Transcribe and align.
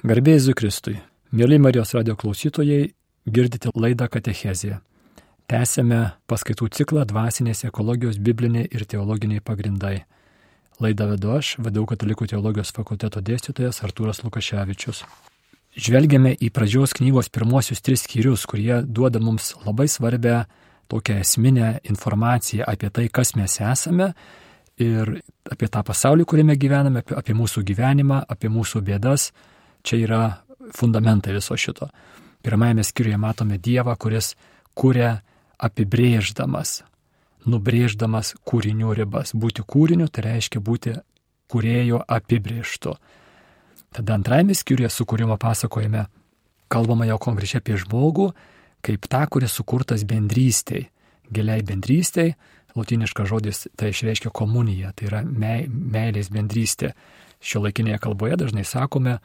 Garbėjai 0.00 0.40
Zukristui. 0.40 0.94
Mėly 1.36 1.58
Marijos 1.60 1.90
radio 1.92 2.14
klausytojai, 2.16 2.94
girdite 3.28 3.68
laidą 3.76 4.06
Katechezija. 4.08 4.78
Tęsėme 5.44 5.98
paskaitų 6.24 6.70
ciklą 6.72 7.02
Dvasinės 7.10 7.66
ekologijos 7.68 8.16
bibliniai 8.16 8.64
ir 8.72 8.86
teologiniai 8.88 9.42
pagrindai. 9.44 10.06
Laidą 10.80 11.10
vedu 11.10 11.34
aš, 11.34 11.50
vadau 11.60 11.84
Katalikų 11.90 12.30
teologijos 12.32 12.72
fakulteto 12.72 13.20
dėstytojas 13.20 13.82
Artūras 13.84 14.22
Lukaševičius. 14.24 15.02
Žvelgiame 15.76 16.32
į 16.32 16.48
pradžios 16.48 16.96
knygos 16.96 17.28
pirmosius 17.28 17.84
tris 17.84 18.06
skyrius, 18.08 18.48
kurie 18.48 18.80
duoda 18.80 19.20
mums 19.20 19.52
labai 19.68 19.84
svarbę 19.84 20.46
tokią 20.88 21.20
esminę 21.20 21.74
informaciją 21.84 22.64
apie 22.64 22.88
tai, 22.88 23.10
kas 23.12 23.36
mes 23.36 23.60
esame 23.60 24.14
ir 24.80 25.18
apie 25.44 25.68
tą 25.68 25.84
pasaulį, 25.84 26.24
kuriame 26.24 26.56
gyvename, 26.56 27.04
apie 27.04 27.36
mūsų 27.36 27.68
gyvenimą, 27.68 28.24
apie 28.32 28.48
mūsų 28.48 28.80
bėdas, 28.88 29.32
Čia 29.82 29.98
yra 30.04 30.22
fundamentai 30.76 31.34
viso 31.36 31.56
šito. 31.56 31.88
Pirmajame 32.42 32.84
skyriuje 32.84 33.18
matome 33.20 33.58
Dievą, 33.58 33.96
kuris 34.00 34.34
kuria 34.74 35.20
apibrėždamas, 35.60 36.80
nubrėždamas 37.44 38.34
kūrinių 38.48 38.94
ribas. 38.96 39.34
Būti 39.36 39.64
kūriniu 39.66 40.08
tai 40.08 40.24
reiškia 40.30 40.62
būti 40.64 40.94
kurėjo 41.50 42.00
apibrėžtu. 42.08 42.94
Tada 43.90 44.16
antrajame 44.16 44.54
skyriuje 44.54 44.92
sukūrimo 44.94 45.36
pasakojime 45.40 46.06
kalbama 46.70 47.08
jau 47.08 47.18
konkrečiai 47.20 47.60
apie 47.60 47.76
žmogų, 47.80 48.30
kaip 48.86 49.10
tą, 49.10 49.24
kuris 49.32 49.56
sukurtas 49.58 50.06
bendrystėj, 50.08 50.86
giliai 51.34 51.64
bendrystėj, 51.66 52.34
latiniškas 52.78 53.28
žodis 53.28 53.66
tai 53.78 53.90
išreiškia 53.90 54.30
komuniją, 54.34 54.94
tai 54.94 55.10
yra 55.10 55.24
meilės 55.26 56.30
bendrystė. 56.32 56.94
Šio 57.40 57.64
laikinėje 57.64 57.98
kalboje 58.04 58.36
dažnai 58.38 58.66
sakome, 58.68 59.18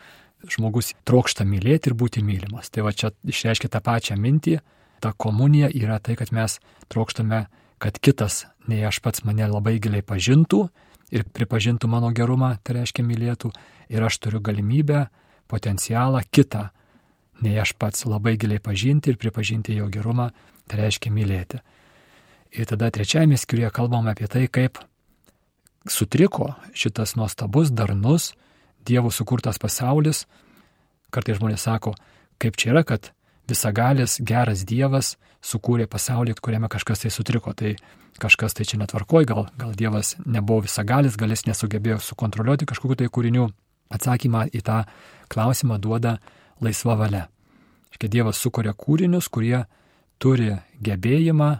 žmogus 0.52 0.94
trokšta 1.08 1.46
mylėti 1.48 1.92
ir 1.92 1.98
būti 1.98 2.24
mylimas. 2.26 2.70
Tai 2.70 2.86
va 2.88 2.94
čia 2.94 3.12
išreiškia 3.26 3.72
tą 3.72 3.82
pačią 3.84 4.18
mintį. 4.20 4.60
Ta 5.04 5.12
komunija 5.12 5.70
yra 5.74 6.00
tai, 6.00 6.16
kad 6.20 6.32
mes 6.36 6.60
trokštame, 6.92 7.46
kad 7.82 8.00
kitas, 8.00 8.46
nei 8.70 8.82
aš 8.88 9.02
pats 9.04 9.26
mane 9.28 9.48
labai 9.50 9.78
giliai 9.84 10.06
pažintų 10.06 10.62
ir 11.16 11.26
pripažintų 11.36 11.90
mano 11.92 12.10
gerumą, 12.16 12.56
tai 12.64 12.80
reiškia 12.80 13.06
mylėtų. 13.06 13.52
Ir 13.94 14.06
aš 14.06 14.18
turiu 14.24 14.42
galimybę, 14.42 15.06
potencialą 15.52 16.24
kitą, 16.32 16.70
nei 17.46 17.58
aš 17.62 17.76
pats 17.78 18.08
labai 18.10 18.36
giliai 18.42 18.64
pažinti 18.64 19.12
ir 19.12 19.20
pripažinti 19.22 19.76
jo 19.78 19.90
gerumą, 19.92 20.32
tai 20.66 20.86
reiškia 20.86 21.14
mylėti. 21.14 21.62
Ir 22.56 22.68
tada 22.70 22.90
trečiajame 22.94 23.38
skyriuje 23.38 23.70
kalbame 23.76 24.14
apie 24.14 24.30
tai, 24.32 24.48
kaip 24.48 24.80
sutriko 25.92 26.54
šitas 26.74 27.16
nuostabus, 27.20 27.70
darnus, 27.70 28.34
Dievo 28.86 29.12
sukurtas 29.12 29.60
pasaulis. 29.62 30.26
Kartai 31.14 31.38
žmonės 31.38 31.66
sako, 31.68 31.94
kaip 32.42 32.58
čia 32.60 32.74
yra, 32.74 32.84
kad 32.88 33.12
visagalis, 33.50 34.20
geras 34.22 34.66
Dievas 34.68 35.16
sukūrė 35.46 35.88
pasaulį, 35.90 36.36
kuriame 36.42 36.70
kažkas 36.72 37.06
tai 37.06 37.12
sutriko. 37.14 37.54
Tai 37.54 37.76
kažkas 38.22 38.56
tai 38.56 38.66
čia 38.68 38.80
netvarkoj, 38.82 39.28
gal, 39.30 39.46
gal 39.60 39.76
Dievas 39.78 40.16
nebuvo 40.26 40.66
visagalis, 40.66 41.18
gal 41.20 41.34
jis 41.34 41.46
nesugebėjo 41.50 42.00
sukontroliuoti 42.04 42.68
kažkokiu 42.70 43.00
tai 43.02 43.12
kūriniu. 43.12 43.50
Atsakymą 43.94 44.48
į 44.50 44.64
tą 44.66 44.80
klausimą 45.30 45.78
duoda 45.78 46.18
laisva 46.64 46.96
valia. 46.98 47.28
Škia 47.94 48.10
Dievas 48.12 48.40
sukuria 48.42 48.74
kūrinius, 48.74 49.30
kurie 49.30 49.66
turi 50.20 50.56
gebėjimą 50.84 51.52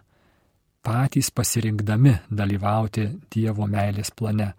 patys 0.86 1.32
pasirinkdami 1.34 2.16
dalyvauti 2.30 3.08
Dievo 3.34 3.68
meilės 3.70 4.12
plane. 4.12 4.54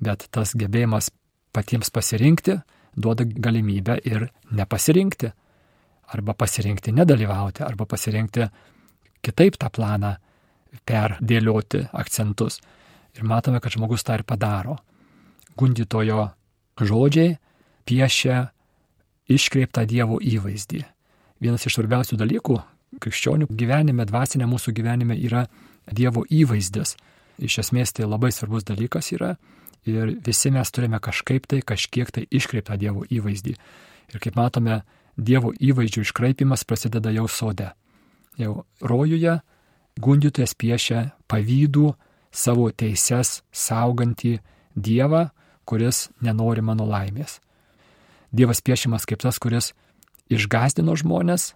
Bet 0.00 0.26
tas 0.34 0.54
gebėjimas 0.56 1.10
patiems 1.52 1.90
pasirinkti, 1.90 2.56
duoda 2.96 3.24
galimybę 3.24 3.98
ir 4.04 4.28
nepasirinkti. 4.50 5.30
Arba 6.10 6.34
pasirinkti 6.34 6.92
nedalyvauti, 6.92 7.62
arba 7.62 7.86
pasirinkti 7.86 8.48
kitaip 9.22 9.58
tą 9.60 9.70
planą 9.70 10.16
perdėlioti 10.86 11.84
akcentus. 11.92 12.58
Ir 13.14 13.26
matome, 13.26 13.60
kad 13.62 13.74
žmogus 13.74 14.02
tą 14.06 14.18
ir 14.18 14.24
padaro. 14.26 14.78
Gundytojo 15.58 16.30
žodžiai 16.80 17.36
piešia 17.86 18.50
iškreiptą 19.30 19.84
Dievo 19.86 20.18
įvaizdį. 20.22 20.82
Vienas 21.40 21.66
iš 21.66 21.78
svarbiausių 21.78 22.18
dalykų 22.20 22.58
krikščionių 23.00 23.48
gyvenime, 23.54 24.06
dvasinė 24.08 24.48
mūsų 24.50 24.74
gyvenime 24.74 25.16
yra 25.18 25.46
Dievo 25.90 26.24
įvaizdis. 26.26 26.96
Iš 27.40 27.60
esmės 27.62 27.94
tai 27.96 28.08
labai 28.08 28.32
svarbus 28.34 28.66
dalykas 28.68 29.12
yra 29.14 29.36
ir 29.88 30.16
visi 30.26 30.50
mes 30.50 30.70
turime 30.70 31.00
kažkaip 31.00 31.46
tai, 31.46 31.60
kažkiek 31.62 32.10
tai 32.10 32.26
iškreiptą 32.30 32.76
Dievo 32.80 33.04
įvaizdį. 33.08 33.54
Ir 34.14 34.22
kaip 34.22 34.36
matome, 34.36 34.82
Dievo 35.16 35.52
įvaizdžių 35.52 36.04
iškraipimas 36.06 36.64
prasideda 36.64 37.12
jau 37.12 37.26
sode. 37.28 37.70
Jau 38.40 38.64
rojuje 38.80 39.40
gundytojas 40.00 40.54
piešia 40.54 41.10
pavydų 41.28 41.92
savo 42.32 42.70
teises 42.70 43.40
saugantį 43.52 44.38
Dievą, 44.74 45.28
kuris 45.66 46.08
nenori 46.22 46.62
mano 46.62 46.86
laimės. 46.88 47.40
Dievas 48.30 48.62
piešimas 48.62 49.06
kaip 49.06 49.20
tas, 49.22 49.38
kuris 49.42 49.72
išgazdino 50.30 50.94
žmonės 50.96 51.54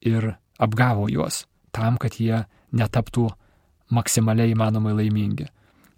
ir 0.00 0.34
apgavo 0.58 1.08
juos 1.12 1.44
tam, 1.72 1.98
kad 2.00 2.16
jie 2.16 2.46
netaptų 2.72 3.28
maksimaliai 3.92 4.54
įmanomai 4.54 4.94
laimingi. 4.96 5.48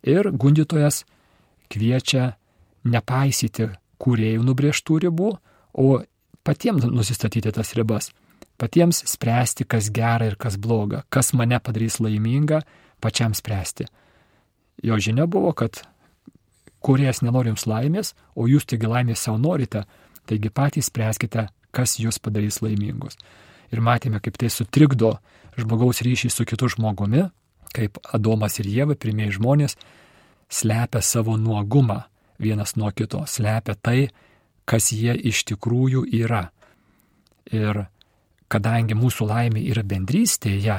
Ir 0.03 0.31
gundytojas 0.35 1.05
kviečia 1.71 2.35
nepaisyti 2.85 3.71
kūrėjų 4.01 4.45
nubrieštų 4.47 4.99
ribų, 5.07 5.31
o 5.77 5.87
patiems 6.47 6.87
nusistatyti 6.89 7.53
tas 7.55 7.75
ribas, 7.79 8.11
patiems 8.61 9.03
spręsti, 9.09 9.67
kas 9.69 9.91
gera 9.95 10.31
ir 10.31 10.37
kas 10.41 10.57
bloga, 10.61 11.05
kas 11.13 11.33
mane 11.37 11.61
padarys 11.61 12.01
laimingą, 12.01 12.63
pačiam 13.01 13.37
spręsti. 13.37 13.87
Jo 14.85 14.97
žinia 15.01 15.27
buvo, 15.29 15.53
kad 15.53 15.83
kuriejas 16.81 17.21
nenori 17.25 17.53
jums 17.53 17.67
laimės, 17.69 18.15
o 18.37 18.49
jūs 18.49 18.67
taigi 18.69 18.89
laimės 18.89 19.27
savo 19.27 19.41
norite, 19.41 19.85
taigi 20.29 20.53
patys 20.53 20.89
spręskite, 20.89 21.49
kas 21.77 21.99
jūs 22.01 22.21
padarys 22.23 22.61
laimingus. 22.65 23.19
Ir 23.71 23.85
matėme, 23.85 24.21
kaip 24.25 24.39
tai 24.41 24.49
sutrikdo 24.51 25.19
žmogaus 25.61 26.01
ryšį 26.03 26.33
su 26.33 26.47
kitu 26.49 26.71
žmogumi, 26.73 27.29
kaip 27.77 28.01
Adomas 28.17 28.59
ir 28.59 28.67
Jėva, 28.67 28.97
pirmieji 28.99 29.37
žmonės, 29.39 29.77
slepia 30.51 31.03
savo 31.03 31.37
nuogumą 31.37 32.03
vienas 32.41 32.77
nuo 32.77 32.91
kito, 32.91 33.23
slepia 33.27 33.75
tai, 33.75 34.09
kas 34.65 34.93
jie 34.93 35.15
iš 35.15 35.45
tikrųjų 35.51 36.07
yra. 36.21 36.51
Ir 37.53 37.85
kadangi 38.51 38.97
mūsų 38.99 39.27
laimė 39.31 39.63
yra 39.71 39.85
bendrystėje, 39.87 40.79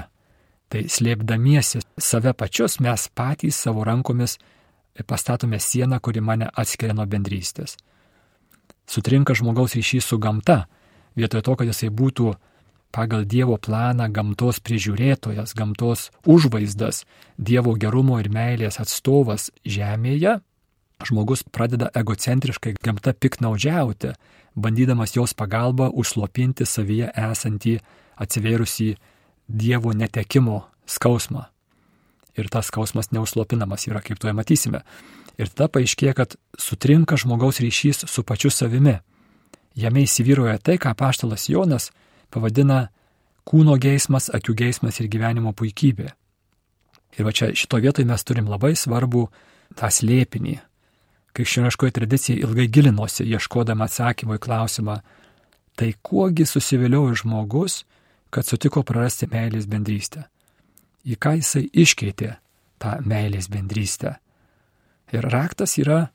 tai 0.71 0.81
slėpdamiesi 0.87 1.81
save 1.99 2.33
pačius 2.33 2.79
mes 2.79 3.07
patys 3.15 3.59
savo 3.59 3.83
rankomis 3.87 4.37
pastatome 5.07 5.59
sieną, 5.59 5.99
kuri 5.99 6.21
mane 6.21 6.49
atskiria 6.55 6.95
nuo 6.95 7.05
bendrystės. 7.07 7.77
Sutrinka 8.88 9.35
žmogaus 9.38 9.75
ryšys 9.75 10.07
su 10.07 10.19
gamta, 10.19 10.65
vietoj 11.15 11.43
to, 11.45 11.55
kad 11.55 11.69
jisai 11.69 11.91
būtų 11.91 12.33
pagal 12.91 13.25
Dievo 13.25 13.57
planą 13.57 14.09
gamtos 14.12 14.59
prižiūrėtojas, 14.63 15.56
gamtos 15.57 16.09
užvaizdas, 16.28 17.06
Dievo 17.38 17.74
gerumo 17.79 18.19
ir 18.22 18.29
meilės 18.34 18.79
atstovas 18.84 19.50
žemėje, 19.66 20.40
žmogus 21.07 21.44
pradeda 21.44 21.90
egocentriškai 21.97 22.75
gamta 22.84 23.13
piknaudžiauti, 23.13 24.13
bandydamas 24.56 25.16
jos 25.16 25.34
pagalba 25.34 25.90
užslopinti 25.90 26.68
savyje 26.68 27.12
esantį 27.16 27.80
atsivėrusi 28.22 28.96
Dievo 29.47 29.96
netekimo 29.97 30.62
skausmą. 30.88 31.47
Ir 32.40 32.47
tas 32.47 32.69
skausmas 32.72 33.12
neuslopinamas 33.12 33.88
yra, 33.90 34.00
kaip 34.03 34.19
tuoj 34.22 34.35
matysime. 34.38 34.85
Ir 35.40 35.50
tada 35.51 35.68
paaiškėja, 35.72 36.13
kad 36.16 36.35
sutrinka 36.59 37.18
žmogaus 37.19 37.59
ryšys 37.63 38.06
su 38.07 38.24
pačiu 38.24 38.51
savimi. 38.53 39.00
Jame 39.75 40.06
įsivyroja 40.06 40.60
tai, 40.63 40.77
ką 40.80 40.94
paštalas 41.00 41.50
Jonas 41.51 41.89
pavadina 42.31 42.88
kūno 43.48 43.78
geismas, 43.81 44.30
akių 44.33 44.56
geismas 44.57 45.00
ir 45.01 45.10
gyvenimo 45.12 45.54
puikybė. 45.57 46.12
Ir 47.18 47.28
va 47.28 47.33
čia 47.36 47.51
šito 47.57 47.80
vietoje 47.83 48.07
mes 48.07 48.24
turim 48.24 48.48
labai 48.48 48.74
svarbų 48.80 49.25
tą 49.80 49.89
slėpinį. 49.92 50.60
Krikščioniškoji 51.36 51.95
tradicija 51.95 52.44
ilgai 52.44 52.68
gilinosi, 52.68 53.25
ieškodama 53.28 53.88
atsakymų 53.88 54.38
į 54.38 54.44
klausimą, 54.44 54.98
tai 55.80 55.94
kuogi 56.04 56.45
susiviliojo 56.48 57.16
žmogus, 57.24 57.83
kad 58.31 58.48
sutiko 58.48 58.84
prarasti 58.88 59.27
meilės 59.31 59.68
bendrystę. 59.68 60.25
Į 61.07 61.18
ką 61.19 61.36
jisai 61.39 61.66
iškeitė 61.72 62.36
tą 62.80 62.98
meilės 63.07 63.50
bendrystę. 63.51 64.18
Ir 65.12 65.27
raktas 65.34 65.77
yra 65.81 66.12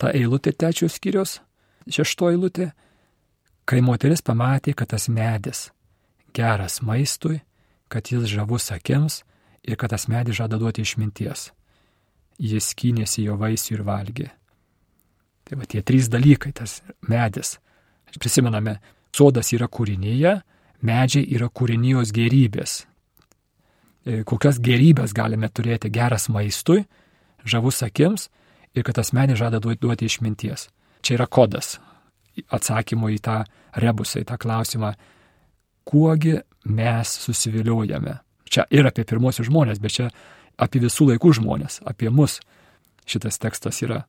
ta 0.00 0.12
eilutė 0.16 0.52
trečios 0.56 0.96
skyrius, 0.96 1.40
šešto 1.88 2.30
eilutė, 2.32 2.70
Kai 3.70 3.78
moteris 3.86 4.22
pamatė, 4.26 4.74
kad 4.74 4.90
tas 4.90 5.06
medis 5.06 5.68
geras 6.34 6.80
maistui, 6.82 7.38
kad 7.90 8.08
jis 8.10 8.26
žavus 8.26 8.70
akims 8.74 9.20
ir 9.62 9.78
kad 9.78 9.92
tas 9.94 10.08
medis 10.10 10.40
žada 10.40 10.58
duoti 10.58 10.82
išminties, 10.82 11.52
jis 12.38 12.70
skynėsi 12.74 13.28
jo 13.28 13.36
vaisių 13.38 13.76
ir 13.76 13.82
valgė. 13.86 14.28
Tai 15.46 15.58
va 15.60 15.70
tie 15.70 15.82
trys 15.86 16.10
dalykai, 16.10 16.50
tas 16.54 16.80
medis 17.06 17.58
Prisimename, 18.18 18.80
sodas 19.14 19.52
yra 19.54 19.68
kūrinyje, 19.70 20.32
medžiai 20.82 21.28
yra 21.36 21.46
kūrinijos 21.46 22.10
gerybės. 22.14 22.80
E, 24.02 24.24
kokias 24.26 24.58
gerybės 24.58 25.14
galime 25.14 25.46
turėti 25.46 25.92
geras 25.94 26.26
maistui, 26.32 26.82
žavus 27.44 27.84
akims 27.86 28.26
ir 28.74 28.82
kad 28.82 28.98
tas 28.98 29.12
medis 29.14 29.38
žada 29.38 29.60
duoti 29.62 30.10
išminties. 30.10 30.66
Čia 31.06 31.20
yra 31.20 31.28
kodas 31.30 31.76
atsakymo 32.48 33.10
į 33.12 33.18
tą 33.24 33.40
rebusą, 33.80 34.22
į 34.22 34.28
tą 34.28 34.38
klausimą, 34.40 34.94
kuogi 35.88 36.38
mes 36.64 37.14
susiviliojame. 37.24 38.18
Čia 38.50 38.66
ir 38.74 38.88
apie 38.88 39.04
pirmosius 39.06 39.48
žmonės, 39.48 39.80
bet 39.82 39.94
čia 39.94 40.08
apie 40.58 40.82
visų 40.82 41.12
laikų 41.12 41.34
žmonės, 41.40 41.80
apie 41.86 42.10
mus. 42.10 42.40
Šitas 43.06 43.38
tekstas 43.42 43.80
yra 43.82 44.04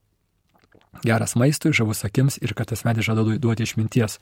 geras 1.06 1.36
maistui, 1.40 1.74
žavus 1.74 2.04
akims 2.06 2.38
ir 2.42 2.54
kad 2.58 2.70
tas 2.72 2.84
medis 2.86 3.08
žada 3.08 3.24
duoti 3.24 3.64
išminties. 3.64 4.20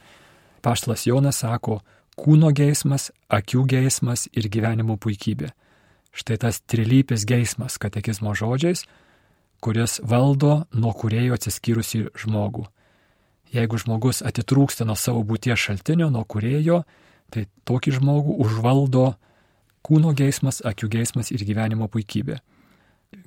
Paštas 0.62 1.08
Jonas 1.08 1.40
sako, 1.42 1.80
kūno 2.20 2.52
geismas, 2.56 3.10
akių 3.32 3.64
geismas 3.70 4.28
ir 4.36 4.50
gyvenimo 4.52 4.98
puikybė. 5.00 5.54
Štai 6.12 6.40
tas 6.42 6.60
trilypis 6.66 7.26
geismas 7.30 7.78
katekizmo 7.80 8.34
žodžiais, 8.36 8.84
kuris 9.64 10.00
valdo 10.04 10.66
nuo 10.74 10.94
kurėjo 10.98 11.38
atsiskyrusi 11.38 12.08
žmogų. 12.18 12.66
Jeigu 13.54 13.80
žmogus 13.82 14.22
atitrūksta 14.26 14.86
nuo 14.86 14.96
savo 15.00 15.24
būties 15.26 15.58
šaltinio, 15.58 16.10
nuo 16.14 16.22
kurėjo, 16.30 16.84
tai 17.34 17.48
tokį 17.66 17.96
žmogų 17.98 18.36
užvaldo 18.46 19.08
kūno 19.86 20.14
geismas, 20.18 20.62
akių 20.66 20.90
geismas 21.00 21.32
ir 21.34 21.44
gyvenimo 21.48 21.90
puikybė. 21.90 22.38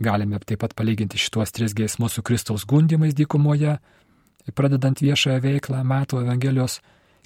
Galime 0.02 0.38
taip 0.46 0.60
pat 0.62 0.76
palyginti 0.78 1.18
šituos 1.18 1.50
tris 1.54 1.74
geismus 1.74 2.14
su 2.14 2.22
Kristaus 2.22 2.66
gundimais 2.68 3.16
dykumoje, 3.18 3.78
pradedant 4.54 5.02
viešąją 5.02 5.42
veiklą, 5.42 5.82
Mato 5.82 6.20
Evangelijos 6.22 6.78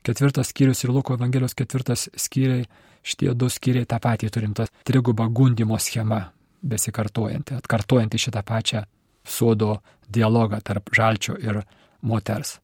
ketvirtas 0.06 0.52
skyrius 0.52 0.84
ir 0.84 0.92
Luko 0.94 1.16
Evangelijos 1.18 1.56
ketvirtas 1.58 2.08
skyriai, 2.16 2.64
šitie 3.04 3.34
du 3.34 3.50
skyriai 3.52 3.88
tą 3.88 4.00
patį 4.02 4.30
turim, 4.32 4.54
tas 4.56 4.72
triguba 4.88 5.28
gundimo 5.28 5.78
schema 5.78 6.22
besikartojanti, 6.66 7.58
atkartojanti 7.60 8.20
šitą 8.24 8.42
pačią 8.46 8.84
sodo 9.26 9.80
dialogą 10.08 10.62
tarp 10.64 10.94
žalčio 10.94 11.36
ir 11.42 11.60
moters. 12.02 12.56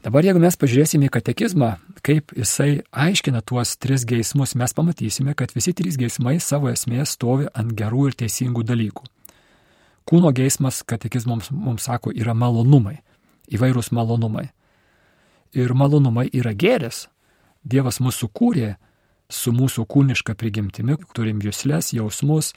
Dabar 0.00 0.24
jeigu 0.24 0.40
mes 0.40 0.56
pažiūrėsime 0.56 1.10
į 1.10 1.12
katekizmą, 1.12 1.74
kaip 2.00 2.32
jisai 2.32 2.80
aiškina 2.88 3.42
tuos 3.44 3.74
tris 3.76 4.06
geismus, 4.08 4.54
mes 4.56 4.72
pamatysime, 4.72 5.34
kad 5.36 5.52
visi 5.52 5.74
trys 5.76 5.98
geismai 6.00 6.38
savo 6.40 6.70
esmės 6.72 7.18
stovi 7.18 7.50
ant 7.52 7.74
gerų 7.76 8.06
ir 8.08 8.16
teisingų 8.22 8.64
dalykų. 8.64 9.04
Kūno 10.08 10.30
geismas 10.32 10.80
katekizmams 10.88 11.50
mums 11.52 11.84
sako 11.90 12.14
yra 12.16 12.32
malonumai, 12.32 12.96
įvairūs 13.52 13.92
malonumai. 13.92 14.46
Ir 15.52 15.74
malonumai 15.76 16.30
yra 16.32 16.54
geris. 16.56 17.04
Dievas 17.60 18.00
mūsų 18.00 18.30
kūrė 18.32 18.70
su 19.28 19.52
mūsų 19.52 19.84
kūniška 19.84 20.32
prigimtimi, 20.32 20.96
turim 21.12 21.44
jūslės, 21.44 21.92
jausmus, 21.92 22.54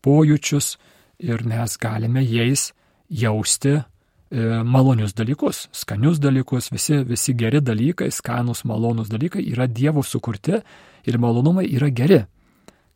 pojūčius 0.00 0.78
ir 1.20 1.44
mes 1.44 1.76
galime 1.76 2.24
jais 2.24 2.70
jausti 3.12 3.82
malonius 4.30 5.14
dalykus, 5.14 5.68
skanius 5.72 6.18
dalykus, 6.18 6.70
visi, 6.72 6.98
visi 7.06 7.34
geri 7.38 7.60
dalykai, 7.62 8.10
skanus, 8.10 8.64
malonus 8.64 9.08
dalykai 9.08 9.44
yra 9.52 9.66
Dievo 9.66 10.02
sukurti 10.02 10.60
ir 11.06 11.18
malonumai 11.18 11.66
yra 11.70 11.88
geri. 11.88 12.24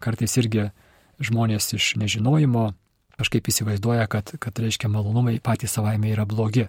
Kartais 0.01 0.37
irgi 0.41 0.71
žmonės 1.21 1.75
iš 1.77 1.95
nežinojimo 2.01 2.71
kažkaip 3.21 3.51
įsivaizduoja, 3.53 4.09
kad, 4.09 4.33
kad 4.41 4.59
reiškia 4.59 4.89
malonumai 4.89 5.39
patys 5.45 5.77
savaime 5.77 6.11
yra 6.15 6.25
blogi. 6.27 6.67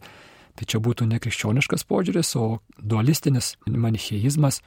Tai 0.60 0.68
čia 0.68 0.82
būtų 0.84 1.08
nekrikščioniškas 1.08 1.86
požiūris, 1.88 2.34
o 2.36 2.60
dualistinis 2.76 3.56
manicheizmas 3.66 4.60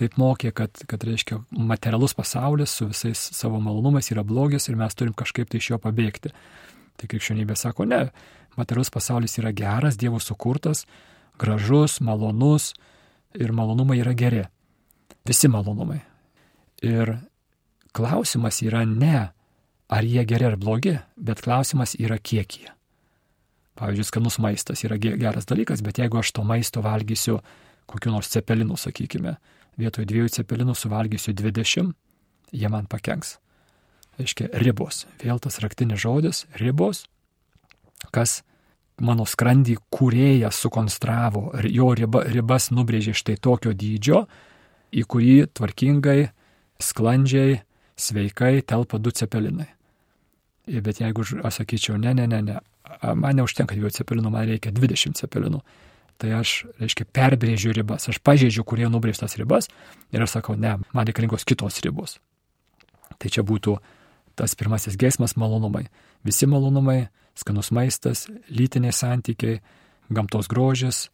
taip 0.00 0.16
mokė, 0.20 0.52
kad, 0.56 0.80
kad 0.88 1.04
reiškia 1.04 1.42
materialus 1.52 2.16
pasaulis 2.16 2.72
su 2.78 2.88
visais 2.88 3.20
savo 3.36 3.60
malonumais 3.60 4.08
yra 4.12 4.24
blogis 4.24 4.68
ir 4.68 4.78
mes 4.80 4.96
turim 4.96 5.12
kažkaip 5.16 5.52
tai 5.52 5.60
iš 5.60 5.70
jo 5.74 5.78
pabėgti. 5.80 6.32
Tai 6.96 7.08
krikščionybė 7.12 7.56
sako, 7.60 7.84
ne, 7.88 8.06
materialus 8.56 8.92
pasaulis 8.92 9.38
yra 9.40 9.52
geras, 9.56 9.96
Dievo 9.96 10.20
sukurtas, 10.20 10.84
gražus, 11.38 12.00
malonus 12.00 12.72
ir 13.34 13.52
malonumai 13.52 14.00
yra 14.00 14.14
geri. 14.16 14.44
Visi 15.26 15.48
malonumai. 15.48 16.00
Ir 16.82 17.16
klausimas 17.96 18.62
yra 18.62 18.84
ne, 18.86 19.28
ar 19.88 20.04
jie 20.04 20.24
geri 20.24 20.48
ar 20.48 20.56
blogi, 20.56 20.96
bet 21.16 21.42
klausimas 21.44 21.96
yra 21.98 22.18
kiek 22.18 22.58
jie. 22.60 22.72
Pavyzdžiui, 23.76 24.08
skanus 24.08 24.38
maistas 24.40 24.82
yra 24.88 24.96
geras 24.96 25.48
dalykas, 25.48 25.82
bet 25.84 25.98
jeigu 26.00 26.20
aš 26.20 26.32
to 26.32 26.44
maisto 26.44 26.80
valgysiu 26.84 27.40
kokiu 27.86 28.12
nors 28.12 28.30
cepelinu, 28.32 28.76
sakykime, 28.80 29.36
vietoj 29.78 30.06
dviejų 30.08 30.32
cepelinų 30.38 30.74
suvalgysiu 30.76 31.34
20, 31.36 31.92
jie 32.52 32.70
man 32.72 32.88
pakenks. 32.90 33.36
Aiškiai, 34.16 34.48
ribos. 34.64 35.04
Vėl 35.20 35.40
tas 35.44 35.60
raktinis 35.60 36.00
žodis- 36.00 36.46
ribos 36.62 37.04
kas 38.14 38.40
mano 39.02 39.26
skrandį 39.28 39.76
kūrėjas 39.92 40.58
sukonstravo, 40.64 41.50
jo 41.68 41.90
riba, 41.96 42.24
ribas 42.32 42.70
nubrėžė 42.72 43.14
štai 43.16 43.36
tokio 43.42 43.74
dydžio, 43.76 44.24
į 44.96 45.02
kurį 45.04 45.36
tvarkingai, 45.56 46.30
sklandžiai, 46.82 47.60
sveikai 47.96 48.60
telpa 48.64 49.00
du 49.00 49.12
cepelinai. 49.12 49.68
Bet 50.66 51.00
jeigu 51.00 51.24
aš 51.46 51.60
sakyčiau, 51.60 51.98
ne, 52.00 52.14
ne, 52.16 52.26
ne, 52.26 52.40
ne, 52.42 52.56
man 53.14 53.36
neužtenka 53.38 53.76
dviejų 53.76 53.92
cepelinų, 54.00 54.32
man 54.32 54.48
reikia 54.48 54.72
20 54.74 55.18
cepelinų, 55.20 55.60
tai 56.20 56.32
aš, 56.38 56.64
reiškia, 56.80 57.06
perbrėžiu 57.14 57.74
ribas, 57.76 58.08
aš 58.10 58.18
pažeidžiu, 58.24 58.64
kurie 58.66 58.88
nubrėžtas 58.90 59.36
ribas 59.38 59.68
ir 60.14 60.24
aš 60.24 60.38
sakau, 60.38 60.56
ne, 60.58 60.78
man 60.96 61.08
reikalingos 61.08 61.46
kitos 61.46 61.78
ribos. 61.84 62.16
Tai 63.20 63.30
čia 63.32 63.44
būtų 63.46 63.76
tas 64.36 64.56
pirmasis 64.58 64.98
gesmas 65.00 65.36
malonumai. 65.40 65.86
Visi 66.26 66.48
malonumai 66.48 67.06
skanus 67.36 67.70
maistas, 67.74 68.26
lytiniai 68.48 68.94
santykiai, 68.94 69.60
gamtos 70.12 70.48
grožis, 70.48 71.06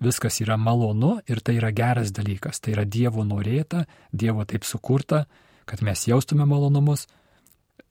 viskas 0.00 0.40
yra 0.44 0.56
malonu 0.56 1.16
ir 1.28 1.40
tai 1.40 1.58
yra 1.60 1.72
geras 1.72 2.12
dalykas. 2.12 2.60
Tai 2.60 2.76
yra 2.76 2.84
Dievo 2.84 3.24
norėta, 3.24 3.84
Dievo 4.12 4.44
taip 4.44 4.64
sukurta, 4.64 5.26
kad 5.66 5.82
mes 5.82 6.06
jaustume 6.08 6.46
malonumus 6.46 7.06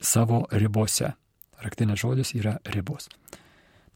savo 0.00 0.46
ribose. 0.50 1.14
Raktinės 1.62 2.02
žodis 2.02 2.34
yra 2.36 2.58
ribos. 2.74 3.08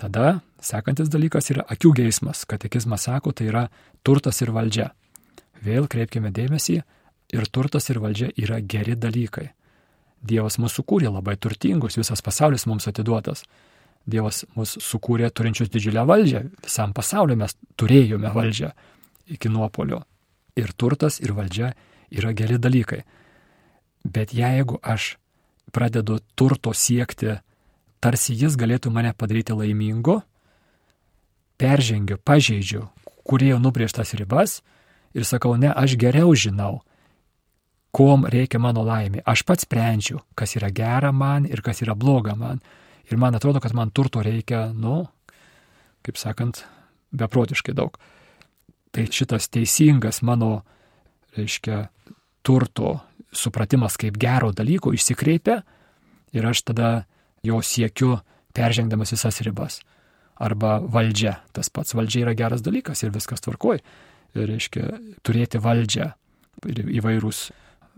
Tada 0.01 0.41
sekantis 0.65 1.11
dalykas 1.13 1.51
yra 1.53 1.67
akių 1.69 1.93
geismas. 1.99 2.47
Katekizmas 2.49 3.05
sako, 3.05 3.35
tai 3.37 3.51
yra 3.51 3.67
turtas 4.03 4.41
ir 4.41 4.53
valdžia. 4.57 4.91
Vėl 5.61 5.91
kreipkime 5.93 6.31
dėmesį, 6.33 6.79
ir 7.33 7.47
turtas 7.47 7.91
ir 7.91 8.01
valdžia 8.01 8.31
yra 8.37 8.61
geri 8.61 8.97
dalykai. 8.97 9.51
Dievas 10.21 10.59
mūsų 10.61 10.85
kūrė 10.85 11.13
labai 11.13 11.37
turtingus, 11.41 11.97
visas 12.01 12.23
pasaulis 12.23 12.67
mums 12.69 12.89
atiduotas. 12.91 13.45
Dievas 14.09 14.45
mus 14.57 14.77
sukūrė 14.81 15.29
turinčius 15.31 15.71
didžiulę 15.71 16.07
valdžią, 16.09 16.45
visam 16.65 16.95
pasauliu 16.97 17.37
mes 17.37 17.55
turėjome 17.79 18.33
valdžią 18.35 18.71
iki 19.37 19.51
nuopolio. 19.53 20.03
Ir 20.59 20.73
turtas, 20.73 21.21
ir 21.21 21.35
valdžia 21.37 21.75
yra 22.11 22.33
geri 22.35 22.59
dalykai. 22.59 23.05
Bet 24.05 24.33
jeigu 24.35 24.81
aš 24.83 25.17
pradedu 25.73 26.19
turto 26.35 26.73
siekti, 26.75 27.37
tarsi 28.01 28.35
jis 28.35 28.57
galėtų 28.59 28.91
mane 28.91 29.13
padaryti 29.15 29.55
laimingu, 29.55 30.21
peržengiu, 31.61 32.17
pažeidžiu, 32.25 32.89
kurėjo 33.29 33.61
nubrėžtas 33.61 34.15
ribas 34.19 34.61
ir 35.15 35.27
sakau, 35.29 35.55
ne, 35.61 35.71
aš 35.71 35.95
geriau 36.01 36.33
žinau, 36.35 36.81
kom 37.93 38.25
reikia 38.31 38.61
mano 38.63 38.83
laimė. 38.87 39.23
Aš 39.27 39.45
pats 39.47 39.67
sprendžiu, 39.67 40.23
kas 40.35 40.57
yra 40.57 40.71
gera 40.75 41.13
man 41.13 41.47
ir 41.47 41.63
kas 41.63 41.83
yra 41.85 41.95
bloga 41.99 42.37
man. 42.39 42.63
Ir 43.11 43.19
man 43.19 43.35
atrodo, 43.35 43.61
kad 43.61 43.75
man 43.75 43.91
turto 43.91 44.23
reikia, 44.23 44.69
nu, 44.73 45.03
kaip 46.07 46.19
sakant, 46.21 46.65
beprotiškai 47.11 47.75
daug. 47.75 47.97
Tai 48.95 49.07
šitas 49.11 49.49
teisingas 49.51 50.23
mano, 50.27 50.61
reiškia, 51.37 51.85
turto 52.43 52.99
supratimas 53.33 53.97
kaip 54.01 54.19
gero 54.19 54.51
dalyko 54.57 54.95
išsikreipia 54.95 55.61
ir 56.35 56.47
aš 56.47 56.63
tada 56.71 56.91
jo 57.47 57.61
siekiu 57.63 58.19
peržengdamas 58.55 59.15
visas 59.15 59.41
ribas. 59.47 59.81
Arba 60.41 60.79
valdžia, 60.81 61.37
tas 61.53 61.69
pats 61.69 61.95
valdžia 61.95 62.25
yra 62.25 62.35
geras 62.35 62.65
dalykas 62.65 63.05
ir 63.05 63.13
viskas 63.15 63.45
tvarkoj. 63.45 63.83
Ir 64.39 64.47
reiškia, 64.49 64.87
turėti 65.27 65.61
valdžią 65.61 66.07
ir 66.71 66.81
įvairūs 67.01 67.51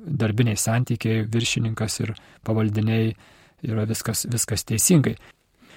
darbiniai 0.03 0.59
santykiai, 0.59 1.27
viršininkas 1.31 2.01
ir 2.03 2.15
pavaldiniai 2.47 3.13
yra 3.67 3.87
viskas, 3.89 4.27
viskas 4.31 4.65
teisingai. 4.69 5.17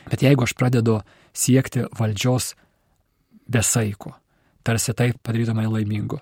Bet 0.10 0.22
jeigu 0.26 0.46
aš 0.46 0.54
pradedu 0.58 1.00
siekti 1.36 1.86
valdžios 1.98 2.54
besaiko, 3.52 4.14
tarsi 4.66 4.94
tai 4.98 5.12
padarytų 5.14 5.56
mane 5.58 5.72
laimingu, 5.74 6.20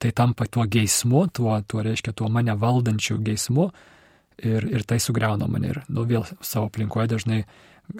tai 0.00 0.12
tampa 0.16 0.46
tuo 0.50 0.64
geismu, 0.66 1.26
tuo, 1.34 1.54
tuo 1.66 1.84
reiškia 1.84 2.14
tuo 2.16 2.28
mane 2.32 2.54
valdančiu 2.56 3.18
geismu 3.22 3.70
ir, 4.38 4.66
ir 4.66 4.84
tai 4.88 4.98
sugriauna 5.02 5.48
mane. 5.50 5.74
Ir 5.74 5.82
nu, 5.88 6.06
vėl 6.08 6.26
savo 6.40 6.70
aplinkoje 6.70 7.14
dažnai 7.14 7.44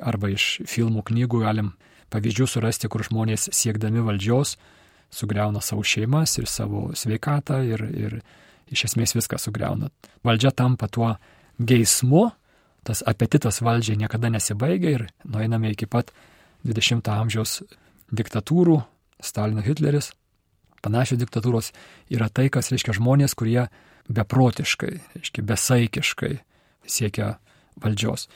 arba 0.00 0.30
iš 0.32 0.60
filmų, 0.70 1.04
knygų 1.10 1.42
galim 1.44 1.72
pavyzdžių 2.10 2.46
surasti, 2.48 2.90
kur 2.90 3.04
žmonės 3.06 3.50
siekdami 3.54 4.02
valdžios 4.06 4.56
sugriauna 5.10 5.62
savo 5.62 5.84
šeimas 5.86 6.36
ir 6.38 6.46
savo 6.50 6.88
sveikatą 6.94 7.60
ir, 7.66 7.84
ir 7.90 8.20
iš 8.70 8.86
esmės 8.90 9.14
viską 9.18 9.38
sugriauna. 9.42 9.90
Valdžia 10.26 10.54
tampa 10.54 10.88
tuo 10.88 11.14
geismu, 11.58 12.30
tas 12.86 13.02
apetitas 13.06 13.60
valdžiai 13.64 13.98
niekada 14.00 14.30
nesibaigia 14.32 14.96
ir 14.96 15.06
nueiname 15.24 15.72
iki 15.74 15.86
pat 15.86 16.12
20-ojo 16.66 17.16
amžiaus 17.16 17.60
diktatūrų, 18.12 18.80
Stalino 19.20 19.62
Hitleris, 19.64 20.12
panašios 20.82 21.20
diktatūros 21.20 21.72
yra 22.12 22.28
tai, 22.32 22.48
kas 22.52 22.72
reiškia 22.72 22.96
žmonės, 22.96 23.36
kurie 23.36 23.68
beprotiškai, 24.10 24.94
reiškia 25.18 25.44
besaikiškai 25.46 26.32
siekia 26.88 27.34
valdžios. 27.80 28.28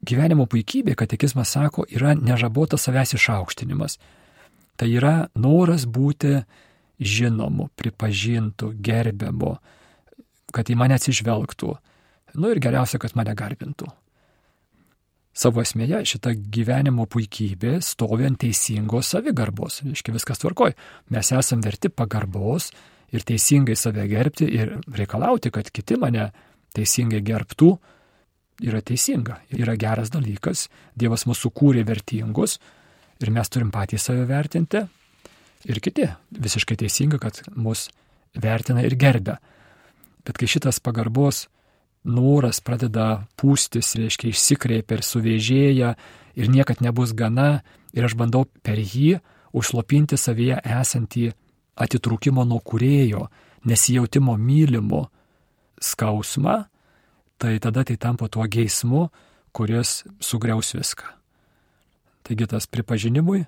Gyvenimo 0.00 0.46
puikybė, 0.48 0.94
katekizmas 0.96 1.52
sako, 1.52 1.84
yra 1.92 2.14
nežabotas 2.16 2.86
savęs 2.86 3.14
išaukštinimas. 3.18 3.98
Tai 4.80 4.88
yra 4.88 5.28
noras 5.36 5.84
būti 5.84 6.38
žinomu, 7.00 7.68
pripažintu, 7.76 8.72
gerbiamu, 8.80 9.58
kad 10.56 10.72
į 10.72 10.76
mane 10.80 10.96
atsižvelgtų. 10.96 11.74
Nu 12.34 12.50
ir 12.52 12.60
geriausia, 12.62 13.00
kad 13.02 13.16
mane 13.18 13.34
garbintų. 13.36 13.88
Savo 15.40 15.62
esmėje 15.62 16.02
šita 16.10 16.32
gyvenimo 16.52 17.06
puikybė 17.10 17.78
stovi 17.86 18.26
ant 18.26 18.40
teisingos 18.42 19.12
savigarbos. 19.14 19.80
Iški 19.86 20.14
viskas 20.14 20.42
tvarkoj. 20.42 20.74
Mes 21.14 21.30
esame 21.32 21.64
verti 21.64 21.88
pagarbos 21.88 22.70
ir 23.14 23.24
teisingai 23.26 23.76
save 23.78 24.06
gerbti 24.10 24.48
ir 24.58 24.74
reikalauti, 24.90 25.52
kad 25.54 25.70
kiti 25.70 25.98
mane 25.98 26.28
teisingai 26.74 27.22
gerbtų, 27.26 27.70
yra 28.66 28.82
teisinga, 28.84 29.38
yra 29.56 29.76
geras 29.80 30.10
dalykas, 30.12 30.68
Dievas 30.98 31.24
mūsų 31.26 31.50
kūrė 31.56 31.86
vertingus 31.88 32.58
ir 33.22 33.30
mes 33.32 33.48
turim 33.48 33.70
patys 33.72 34.04
save 34.06 34.26
vertinti 34.28 34.82
ir 35.64 35.80
kiti. 35.80 36.08
Visiškai 36.30 36.76
teisinga, 36.80 37.20
kad 37.22 37.40
mus 37.54 37.88
vertina 38.34 38.84
ir 38.86 38.98
gerbia. 38.98 39.38
Bet 40.26 40.38
kai 40.38 40.50
šitas 40.50 40.82
pagarbos 40.84 41.46
noras 42.04 42.60
pradeda 42.64 43.26
pūstis, 43.40 43.94
reiškia 43.98 44.32
išsikreipia 44.32 44.98
ir 44.98 45.04
suvėžėja 45.04 45.94
ir 46.40 46.50
niekad 46.50 46.80
nebus 46.80 47.12
gana 47.12 47.62
ir 47.92 48.06
aš 48.06 48.16
bandau 48.16 48.46
per 48.64 48.80
jį 48.80 49.20
užslopinti 49.56 50.16
savyje 50.20 50.60
esantį 50.62 51.30
atitrūkimo 51.80 52.44
nuo 52.46 52.60
kurėjo, 52.60 53.28
nesijautimo 53.64 54.36
mylimu 54.36 55.06
skausmą, 55.80 56.64
tai 57.40 57.56
tada 57.58 57.84
tai 57.84 57.96
tampa 57.96 58.28
tuo 58.28 58.44
geismu, 58.44 59.08
kuris 59.52 60.04
sugriaus 60.20 60.74
viską. 60.76 61.08
Taigi 62.22 62.46
tas 62.46 62.68
pripažinimui, 62.70 63.46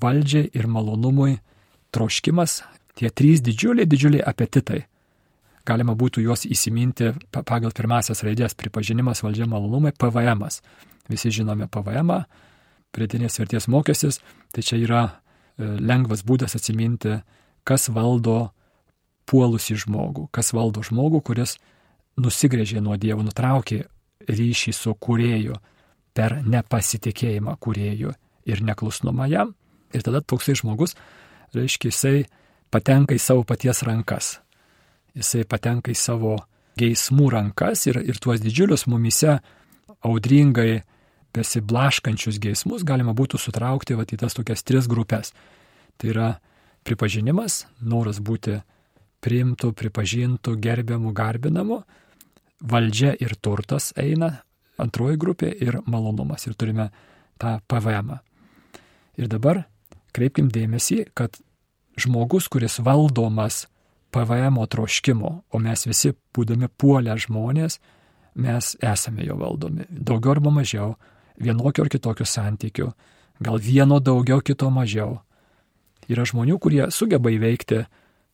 valdžiai 0.00 0.50
ir 0.56 0.66
malonumui 0.66 1.38
troškimas, 1.94 2.62
tie 2.98 3.10
trys 3.10 3.44
didžiuliai, 3.44 3.86
didžiuliai 3.86 4.24
apetitai. 4.24 4.84
Galima 5.64 5.94
būtų 5.96 6.20
juos 6.26 6.44
įsiminti 6.44 7.14
pagal 7.32 7.72
pirmasias 7.72 8.20
raidės 8.26 8.54
pripažinimas, 8.54 9.22
valdžia, 9.24 9.46
malonumai, 9.48 9.92
PVM. 9.92 10.44
-as. 10.44 10.60
Visi 11.08 11.30
žinome 11.30 11.68
PVM, 11.68 12.24
pridėtinės 12.92 13.38
vertės 13.38 13.68
mokestis, 13.68 14.20
tai 14.52 14.62
čia 14.62 14.76
yra 14.80 15.02
e, 15.04 15.12
lengvas 15.64 16.24
būdas 16.24 16.56
atsiminti, 16.56 17.18
kas 17.64 17.88
valdo 17.88 18.52
puolusi 19.28 19.76
žmogų, 19.76 20.28
kas 20.32 20.52
valdo 20.52 20.82
žmogų, 20.84 21.20
kuris 21.20 21.58
nusigrėžė 22.20 22.80
nuo 22.80 22.96
Dievo, 22.96 23.24
nutraukė 23.26 23.84
ryšį 24.28 24.72
su 24.72 24.94
kurėju 24.94 25.58
per 26.14 26.38
nepasitikėjimą 26.46 27.56
kurėju 27.60 28.14
ir 28.48 28.62
neklusnumą 28.62 29.28
jam. 29.28 29.54
Ir 29.94 30.02
tada 30.02 30.20
toksai 30.20 30.56
žmogus, 30.58 30.96
reiškia, 31.54 31.90
jisai 31.90 32.24
patenka 32.70 33.14
į 33.14 33.20
savo 33.22 33.44
paties 33.46 33.82
rankas. 33.86 34.38
Jisai 35.14 35.44
patenka 35.46 35.92
į 35.92 35.98
savo 35.98 36.36
geismų 36.78 37.28
rankas 37.30 37.86
ir, 37.86 38.00
ir 38.02 38.18
tuos 38.18 38.42
didžiulius 38.42 38.86
mumise 38.90 39.38
audringai 40.04 40.82
besiblaškančius 41.34 42.38
geismus 42.42 42.84
galima 42.86 43.14
būtų 43.14 43.38
sutraukti 43.42 43.96
va, 43.98 44.06
į 44.06 44.18
tas 44.20 44.34
tokias 44.34 44.62
tris 44.66 44.88
grupės. 44.90 45.32
Tai 45.98 46.10
yra 46.10 46.28
pripažinimas, 46.86 47.64
noras 47.80 48.20
būti 48.22 48.60
priimtų, 49.24 49.72
pripažintų, 49.78 50.56
gerbiamų, 50.60 51.14
garbinamų, 51.16 51.80
valdžia 52.60 53.14
ir 53.22 53.34
turtas 53.40 53.92
eina, 53.96 54.42
antroji 54.78 55.18
grupė 55.20 55.50
ir 55.64 55.80
malonumas. 55.86 56.46
Ir 56.46 56.54
turime 56.58 56.90
tą 57.38 57.58
PVM. 57.68 58.10
-ą. 58.10 58.18
Ir 59.16 59.28
dabar 59.30 59.64
kreipkim 60.14 60.50
dėmesį, 60.50 61.06
kad 61.14 61.38
žmogus, 61.98 62.48
kuris 62.48 62.80
valdomas 62.82 63.66
PVM 64.14 64.60
troškimo, 64.70 65.30
o 65.50 65.60
mes 65.62 65.86
visi 65.88 66.12
būdami 66.34 66.70
puolę 66.78 67.16
žmonės, 67.18 67.80
mes 68.38 68.74
esame 68.82 69.26
jo 69.26 69.36
valdomi. 69.40 69.88
Daugiau 69.90 70.36
arba 70.36 70.52
mažiau, 70.54 70.94
vienokio 71.42 71.84
ar 71.84 71.90
kitokio 71.90 72.26
santykių, 72.28 72.92
gal 73.42 73.58
vieno 73.58 73.98
daugiau, 73.98 74.42
kito 74.42 74.70
mažiau. 74.70 75.18
Yra 76.06 76.26
žmonių, 76.28 76.60
kurie 76.62 76.86
sugeba 76.94 77.32
įveikti, 77.32 77.84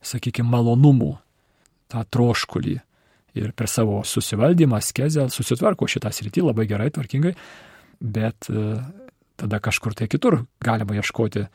sakykime, 0.04 0.50
malonumų, 0.52 1.14
tą 1.90 2.04
troškulį, 2.12 2.78
ir 3.34 3.52
per 3.56 3.68
savo 3.70 4.00
susivaldymą, 4.06 4.80
skezę 4.82 5.28
susitvarko 5.30 5.88
šitą 5.90 6.12
sritį 6.14 6.44
labai 6.48 6.66
gerai, 6.70 6.90
tvarkingai, 6.94 7.34
bet 8.00 8.50
e, 8.50 8.76
tada 9.40 9.60
kažkur 9.62 9.94
tai 9.98 10.08
kitur 10.10 10.42
galima 10.64 10.96
ieškoti. 10.98 11.46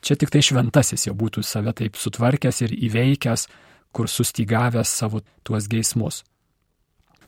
Čia 0.00 0.16
tik 0.16 0.32
tai 0.32 0.42
šventasis 0.44 1.06
jau 1.06 1.14
būtų 1.16 1.44
save 1.44 1.74
taip 1.76 1.98
sutvarkęs 2.00 2.62
ir 2.66 2.74
įveikęs, 2.88 3.46
kur 3.92 4.08
sustygavęs 4.08 4.88
savo 4.88 5.20
tuos 5.42 5.68
geismus. 5.70 6.22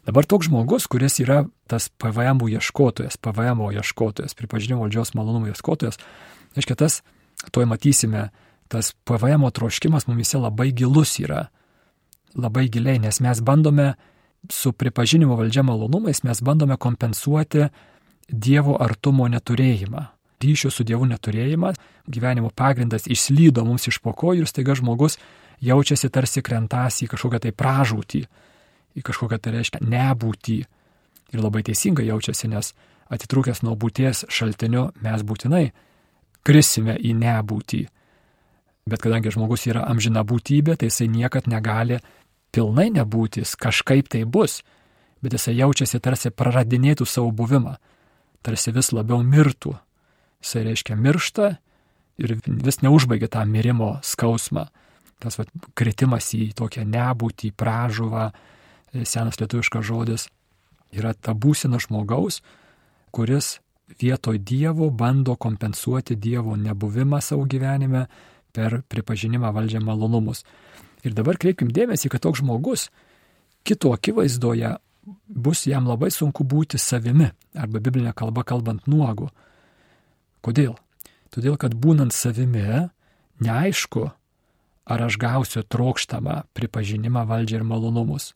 Dabar 0.07 0.27
toks 0.27 0.49
žmogus, 0.51 0.89
kuris 0.91 1.21
yra 1.23 1.45
tas 1.71 1.89
PVM 1.89 2.43
ieškotojas, 2.51 3.17
PVM 3.23 3.63
ieškotojas, 3.79 4.35
pripažinimo 4.35 4.83
valdžios 4.83 5.15
malonumų 5.15 5.53
ieškotojas, 5.53 6.01
reiškia 6.57 6.77
tas, 6.79 7.03
toj 7.55 7.69
matysime, 7.71 8.31
tas 8.69 8.95
PVM 9.07 9.47
troškimas 9.55 10.09
mumise 10.11 10.43
labai 10.43 10.73
gilus 10.75 11.21
yra 11.23 11.47
labai 12.35 12.69
giliai, 12.73 12.99
nes 12.99 13.21
mes 13.21 13.41
bandome 13.41 13.93
su 14.51 14.73
pripažinimo 14.73 15.37
valdžia 15.37 15.63
malonumais, 15.63 16.23
mes 16.23 16.43
bandome 16.43 16.77
kompensuoti 16.77 17.69
Dievo 18.33 18.79
artumo 18.81 19.27
neturėjimą. 19.29 20.07
Ryšio 20.43 20.71
su 20.73 20.85
Dievu 20.87 21.05
neturėjimą, 21.11 21.73
gyvenimo 22.09 22.49
pagrindas 22.55 23.05
išslydo 23.11 23.65
mums 23.67 23.87
iš 23.91 23.99
pokojų 24.03 24.47
ir 24.47 24.49
staiga 24.49 24.75
žmogus 24.79 25.19
jaučiasi 25.63 26.11
tarsi 26.13 26.43
krentas 26.43 27.01
į 27.05 27.11
kažkokią 27.13 27.43
tai 27.47 27.53
pražūtį, 27.57 28.23
į 28.99 29.05
kažkokią 29.07 29.39
tai 29.39 29.55
reiškia 29.57 29.83
nebūtį. 29.87 30.59
Ir 31.33 31.41
labai 31.41 31.63
teisingai 31.65 32.05
jaučiasi, 32.11 32.51
nes 32.53 32.75
atitrūkęs 33.13 33.63
nuo 33.65 33.77
būties 33.79 34.27
šaltinio 34.29 34.91
mes 35.01 35.25
būtinai 35.25 35.71
krisime 36.45 36.97
į 36.99 37.15
nebūtį. 37.17 37.83
Bet 38.91 39.03
kadangi 39.05 39.31
žmogus 39.31 39.69
yra 39.71 39.87
amžina 39.87 40.25
būtybė, 40.27 40.77
tai 40.77 40.91
jisai 40.91 41.07
niekad 41.09 41.47
negali 41.47 42.01
pilnai 42.53 42.91
nebūti, 42.93 43.45
jis 43.45 43.55
kažkaip 43.57 44.11
tai 44.11 44.25
bus, 44.27 44.61
bet 45.23 45.37
jisai 45.39 45.55
jaučiasi 45.61 46.03
tarsi 46.03 46.33
praradinėtų 46.35 47.07
savo 47.07 47.31
buvimą, 47.31 47.77
tarsi 48.43 48.75
vis 48.75 48.91
labiau 48.93 49.23
mirtų. 49.23 49.77
Jisai 50.43 50.65
reiškia 50.67 50.99
miršta 50.99 51.53
ir 52.19 52.35
vis 52.43 52.83
neužbaigia 52.83 53.31
tą 53.31 53.45
mirimo 53.47 53.95
skausmą. 54.03 54.67
Tas 55.23 55.39
va, 55.39 55.47
kritimas 55.79 56.33
į 56.35 56.51
tokią 56.59 56.85
nebūtį, 56.89 57.53
pražuvą, 57.59 58.31
senas 59.07 59.39
lietuviškas 59.41 59.87
žodis, 59.87 60.27
yra 60.93 61.15
ta 61.15 61.35
būsena 61.35 61.81
žmogaus, 61.81 62.41
kuris 63.15 63.59
vietoj 64.01 64.41
Dievo 64.43 64.91
bando 64.91 65.37
kompensuoti 65.37 66.17
Dievo 66.17 66.57
nebuvimą 66.57 67.21
savo 67.23 67.47
gyvenime 67.47 68.07
per 68.53 68.83
pripažinimą 68.89 69.53
valdžią 69.55 69.81
malonumus. 69.85 70.45
Ir 71.03 71.15
dabar 71.17 71.39
kreipkim 71.41 71.73
dėmesį, 71.73 72.11
kad 72.13 72.23
toks 72.23 72.43
žmogus 72.43 72.89
kito 73.67 73.93
akivaizdoje 73.95 74.77
bus 75.27 75.67
jam 75.67 75.89
labai 75.91 76.11
sunku 76.15 76.45
būti 76.47 76.79
savimi, 76.79 77.31
arba 77.59 77.81
biblinė 77.83 78.13
kalba 78.15 78.45
kalbant 78.47 78.87
nuogu. 78.87 79.31
Kodėl? 80.43 80.77
Todėl, 81.33 81.57
kad 81.57 81.75
būnant 81.75 82.13
savimi, 82.15 82.89
neaišku, 83.43 84.11
ar 84.85 85.03
aš 85.07 85.19
gausiu 85.21 85.63
trokštamą 85.63 86.43
pripažinimą 86.57 87.27
valdžią 87.29 87.61
ir 87.61 87.67
malonumus. 87.67 88.33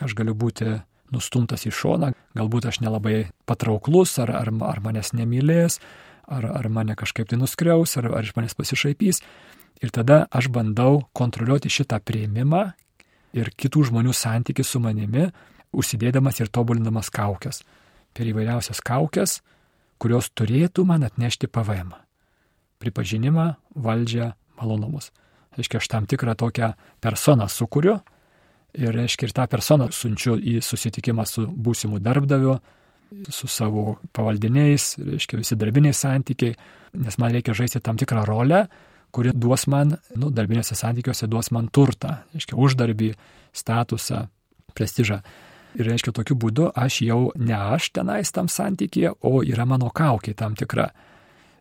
Aš 0.00 0.14
galiu 0.14 0.34
būti 0.36 0.80
nustumtas 1.14 1.66
į 1.66 1.72
šoną, 1.74 2.12
galbūt 2.36 2.68
aš 2.70 2.80
nelabai 2.82 3.30
patrauklus, 3.46 4.16
ar, 4.22 4.32
ar, 4.34 4.50
ar 4.50 4.80
manęs 4.82 5.12
nemylės, 5.16 5.80
ar, 6.26 6.46
ar 6.50 6.68
mane 6.68 6.96
kažkaip 6.98 7.30
tai 7.30 7.38
nuskriaus, 7.40 7.96
ar, 8.00 8.10
ar 8.18 8.26
iš 8.26 8.34
manęs 8.38 8.56
pasišaipys. 8.58 9.22
Ir 9.84 9.92
tada 9.92 10.24
aš 10.32 10.48
bandau 10.52 11.04
kontroliuoti 11.16 11.70
šitą 11.72 12.00
prieimimą 12.00 12.62
ir 13.36 13.52
kitų 13.60 13.90
žmonių 13.90 14.14
santykių 14.16 14.64
su 14.64 14.80
manimi, 14.80 15.28
užsidėdamas 15.76 16.40
ir 16.40 16.48
tobulindamas 16.48 17.12
kaukės. 17.12 17.60
Per 18.16 18.24
įvairiausias 18.24 18.80
kaukės, 18.80 19.42
kurios 20.00 20.30
turėtų 20.32 20.86
man 20.88 21.04
atnešti 21.04 21.48
PVM. 21.48 21.92
pripažinimą, 22.76 23.56
valdžią, 23.72 24.34
malonumus. 24.60 25.08
Reiškia, 25.56 25.80
aš 25.80 25.88
tam 25.88 26.06
tikrą 26.08 26.34
tokią 26.36 26.72
personą 27.00 27.48
sukūriu 27.48 27.98
ir, 28.76 28.92
reiškia, 28.92 29.28
ir 29.28 29.36
tą 29.36 29.46
personą 29.50 29.88
siunčiu 29.94 30.36
į 30.36 30.58
susitikimą 30.64 31.24
su 31.28 31.46
būsimu 31.48 32.00
darbdaviu, 32.04 32.58
su 33.30 33.48
savo 33.48 33.96
pavaldiniais, 34.16 34.96
reiškia, 34.98 35.40
visi 35.40 35.56
darbiniai 35.58 35.94
santykiai, 35.94 36.56
nes 37.00 37.18
man 37.22 37.32
reikia 37.34 37.54
žaisti 37.56 37.80
tam 37.80 37.98
tikrą 38.00 38.26
rolę, 38.26 38.66
kuri 39.14 39.32
duos 39.32 39.66
man, 39.70 39.96
nu, 40.18 40.30
darbinėse 40.34 40.76
santykiuose 40.76 41.28
duos 41.30 41.52
man 41.54 41.70
turtą, 41.72 42.18
reiškia, 42.34 42.56
uždarbį, 42.58 43.12
statusą, 43.56 44.26
prestižą. 44.76 45.20
Ir 45.76 45.90
reiškia, 45.90 46.12
tokiu 46.16 46.36
būdu 46.40 46.70
aš 46.76 47.02
jau 47.04 47.20
ne 47.36 47.56
aš 47.56 47.90
tenais 47.96 48.32
tam 48.32 48.48
santykėje, 48.52 49.14
o 49.20 49.42
yra 49.44 49.66
mano 49.68 49.90
kaukė 49.92 50.34
tam 50.36 50.56
tikra. 50.56 50.90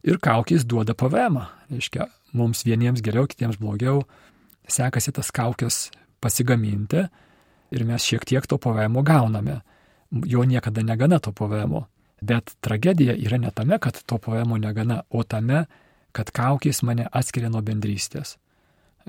Ir 0.06 0.20
kaukės 0.22 0.68
duoda 0.70 0.94
PVM. 0.94 1.40
Reiškia, 1.74 2.06
mums 2.38 2.62
vieniems 2.68 3.02
geriau, 3.02 3.26
kitiems 3.26 3.58
blogiau 3.58 4.04
sekasi 4.70 5.14
tas 5.14 5.32
kaukės 5.34 5.90
pasigaminti 6.22 7.08
ir 7.74 7.86
mes 7.86 8.06
šiek 8.06 8.26
tiek 8.26 8.46
to 8.46 8.60
PVM 8.62 9.02
gauname. 9.06 9.62
Jo 10.26 10.46
niekada 10.46 10.84
negana 10.86 11.20
to 11.20 11.34
PVM. 11.34 11.82
Bet 12.22 12.54
tragedija 12.62 13.16
yra 13.18 13.40
ne 13.42 13.52
tame, 13.52 13.80
kad 13.82 13.98
to 14.06 14.18
PVM 14.22 14.56
negana, 14.62 15.02
o 15.10 15.24
tame, 15.24 15.66
kad 16.16 16.32
kaukės 16.32 16.84
mane 16.86 17.10
atskiria 17.12 17.50
nuo 17.50 17.62
bendrystės. 17.66 18.38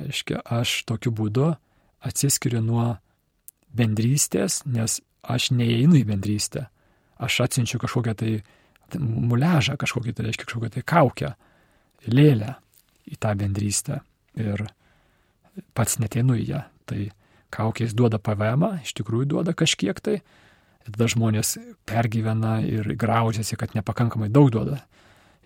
Aiškia, 0.00 0.42
aš 0.44 0.82
tokiu 0.88 1.12
būdu 1.14 1.52
atsiskiriu 2.04 2.60
nuo 2.64 2.96
bendrystės, 3.76 4.62
nes 4.66 5.00
aš 5.22 5.50
neįeinu 5.52 6.00
į 6.00 6.06
bendrystę. 6.08 6.66
Aš 7.22 7.40
atsinčiu 7.46 7.78
kažkokią 7.80 8.14
tai 8.18 8.32
muležą, 8.94 9.76
kažkokią 9.80 10.14
tai 10.14 10.28
reiškia 10.28 10.46
kažkokią 10.46 10.72
tai 10.76 10.82
kaukę, 10.86 11.32
lėlę 12.06 12.54
į 13.10 13.18
tą 13.22 13.34
bendrystę 13.38 14.00
ir 14.38 14.66
pats 15.74 15.98
neteinu 16.02 16.36
į 16.38 16.44
ją. 16.50 16.62
Tai 16.86 17.00
kaukės 17.54 17.94
duoda 17.96 18.20
PVM, 18.22 18.68
iš 18.84 18.94
tikrųjų 18.98 19.30
duoda 19.34 19.54
kažkiek 19.56 19.98
tai, 20.00 20.20
tada 20.86 21.08
žmonės 21.10 21.56
pergyvena 21.88 22.60
ir 22.66 22.92
graužiasi, 22.98 23.58
kad 23.58 23.74
nepakankamai 23.74 24.30
daug 24.30 24.52
duoda. 24.54 24.82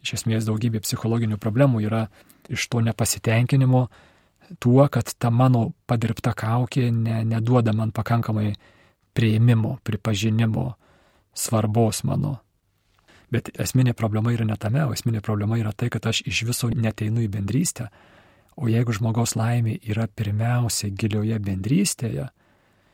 Iš 0.04 0.20
esmės 0.20 0.46
daugybė 0.48 0.80
psichologinių 0.84 1.36
problemų 1.40 1.84
yra 1.84 2.06
iš 2.48 2.66
to 2.72 2.80
nepasitenkinimo 2.84 3.86
tuo, 4.58 4.88
kad 4.88 5.12
ta 5.18 5.30
mano 5.30 5.70
padirbta 5.86 6.32
kaukė 6.34 6.88
ne, 6.90 7.22
neduoda 7.28 7.72
man 7.76 7.92
pakankamai 7.94 8.54
prieimimo, 9.14 9.78
pripažinimo, 9.84 10.72
svarbos 11.34 12.02
mano. 12.04 12.40
Bet 13.30 13.52
esminė 13.62 13.94
problema 13.94 14.32
yra 14.34 14.44
ne 14.46 14.56
tame, 14.58 14.82
o 14.84 14.94
esminė 14.94 15.22
problema 15.22 15.58
yra 15.60 15.72
tai, 15.72 15.88
kad 15.92 16.06
aš 16.10 16.24
iš 16.26 16.42
viso 16.48 16.70
neteinu 16.70 17.22
į 17.22 17.28
bendrystę. 17.30 17.86
O 18.58 18.66
jeigu 18.68 18.92
žmogaus 18.92 19.36
laimė 19.38 19.78
yra 19.86 20.08
pirmiausia 20.10 20.90
gilioje 20.90 21.38
bendrystėje, 21.38 22.26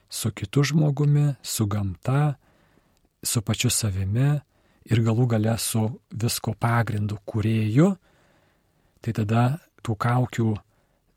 su 0.08 0.30
kitu 0.30 0.62
žmogumi, 0.70 1.34
su 1.42 1.66
gamta, 1.66 2.36
su 3.24 3.42
pačiu 3.42 3.72
savimi 3.72 4.36
ir 4.86 5.02
galų 5.02 5.26
gale 5.32 5.56
su 5.58 5.88
visko 6.12 6.54
pagrindu 6.54 7.18
kurėju, 7.26 7.88
tai 9.02 9.16
tada 9.16 9.46
tų 9.82 9.96
kaukių 9.98 10.52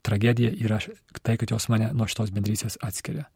tragedija 0.02 0.50
yra 0.64 0.80
tai, 1.22 1.36
kad 1.36 1.52
jos 1.52 1.68
mane 1.68 1.92
nuo 1.94 2.08
šitos 2.08 2.32
bendrystės 2.34 2.78
atskiria. 2.82 3.28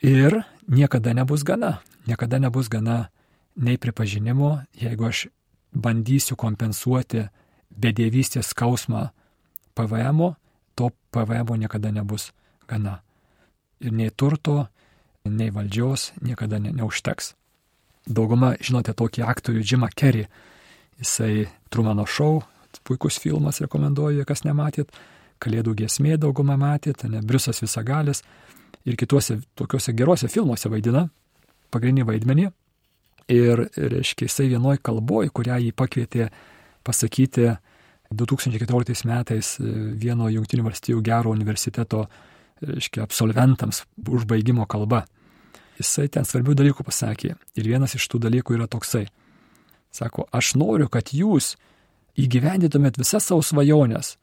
Ir 0.00 0.40
niekada 0.66 1.12
nebus 1.14 1.44
gana. 1.44 1.82
Niekada 2.08 2.40
nebus 2.40 2.70
gana 2.72 3.10
nei 3.56 3.78
pripažinimo, 3.78 4.60
jeigu 4.78 5.08
aš 5.08 5.26
bandysiu 5.72 6.36
kompensuoti 6.36 7.26
bedėvystės 7.70 8.50
skausmą 8.54 9.08
PVM, 9.78 10.34
to 10.74 10.90
PVM 11.14 11.56
niekada 11.60 11.92
nebus 11.94 12.30
gana. 12.68 13.00
Ir 13.80 13.92
nei 13.96 14.10
turto, 14.10 14.68
nei 15.24 15.50
valdžios 15.50 16.12
niekada 16.20 16.58
ne, 16.58 16.72
neužteks. 16.72 17.34
Dauguma, 18.08 18.54
žinote, 18.60 18.92
tokį 18.96 19.24
aktorių 19.28 19.62
Jimą 19.64 19.90
Kerry. 19.94 20.26
Jisai 21.00 21.48
Trumano 21.70 22.06
šou, 22.08 22.42
puikus 22.84 23.18
filmas, 23.20 23.60
rekomenduoju, 23.60 24.24
kas 24.28 24.44
nematėt. 24.44 24.92
Kalėdų 25.40 25.74
giesmė 25.78 26.18
dauguma 26.20 26.58
matėt, 26.60 27.06
ne 27.08 27.22
Briusas 27.24 27.62
Visagalis 27.62 28.20
ir 28.84 28.96
kituose 29.00 29.38
tokiuose 29.56 29.94
geruose 29.96 30.28
filmuose 30.28 30.68
vaidina 30.68 31.06
pagrindinį 31.72 32.06
vaidmenį. 32.08 32.48
Ir, 33.30 33.68
reiškia, 33.76 34.26
jisai 34.26 34.48
vienoj 34.50 34.80
kalboj, 34.82 35.28
kurią 35.30 35.60
jį 35.62 35.74
pakvietė 35.78 36.30
pasakyti 36.86 37.52
2014 38.10 39.06
metais 39.06 39.52
e, 39.60 39.70
vieno 39.94 40.26
Junktinių 40.32 40.66
valstybių 40.66 41.02
gero 41.06 41.30
universiteto, 41.30 42.08
reiškia, 42.66 43.04
absolventams 43.06 43.84
užbaigimo 44.02 44.66
kalba. 44.70 45.04
Jisai 45.78 46.08
ten 46.12 46.26
svarbių 46.28 46.58
dalykų 46.58 46.84
pasakė. 46.84 47.36
Ir 47.56 47.70
vienas 47.70 47.94
iš 47.96 48.08
tų 48.10 48.20
dalykų 48.26 48.58
yra 48.58 48.66
toksai. 48.68 49.06
Sako, 49.94 50.26
aš 50.34 50.54
noriu, 50.60 50.90
kad 50.92 51.14
jūs 51.14 51.54
įgyvendytumėt 52.20 52.98
visas 53.00 53.30
savo 53.30 53.46
svajonės. 53.46 54.16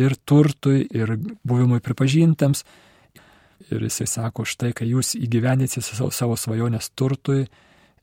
Ir 0.00 0.16
turtui, 0.24 0.86
ir 0.88 1.18
buvimui 1.44 1.82
pripažintams. 1.84 2.64
Ir 3.70 3.84
jisai 3.84 4.08
sako, 4.08 4.46
štai, 4.48 4.72
kai 4.76 4.88
jūs 4.88 5.12
įgyvendysite 5.20 5.84
savo, 5.84 6.08
savo 6.10 6.36
svajonės 6.40 6.90
turtui, 6.96 7.44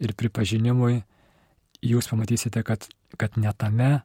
ir 0.03 0.13
pripažinimui, 0.17 1.01
jūs 1.85 2.09
pamatysite, 2.11 2.63
kad, 2.65 2.87
kad 3.17 3.37
netame, 3.37 4.01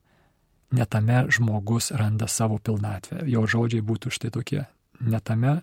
netame 0.75 1.25
žmogus 1.33 1.91
randa 1.97 2.29
savo 2.29 2.59
pilnatvę. 2.59 3.23
Jo 3.31 3.47
žodžiai 3.47 3.85
būtų 3.85 4.13
štai 4.15 4.33
tokie. 4.35 4.65
Netame 5.01 5.63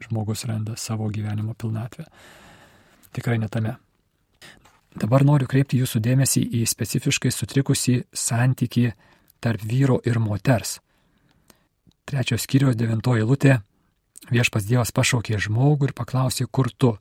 žmogus 0.00 0.44
randa 0.48 0.76
savo 0.76 1.08
gyvenimo 1.12 1.54
pilnatvę. 1.54 2.06
Tikrai 3.12 3.38
netame. 3.38 3.76
Dabar 4.90 5.22
noriu 5.26 5.46
kreipti 5.46 5.78
jūsų 5.78 6.00
dėmesį 6.02 6.42
į 6.60 6.64
specifiškai 6.66 7.30
sutrikusi 7.30 8.00
santyki 8.12 8.90
tarp 9.40 9.62
vyro 9.62 10.00
ir 10.04 10.18
moters. 10.18 10.78
Trečios 12.10 12.42
skyrios 12.46 12.78
devintoji 12.78 13.26
lūtė 13.26 13.60
viešpas 14.34 14.66
Dievas 14.66 14.92
pašaukė 14.92 15.38
žmogų 15.40 15.90
ir 15.90 15.96
paklausė, 15.96 16.46
kur 16.50 16.70
tu. 16.70 16.96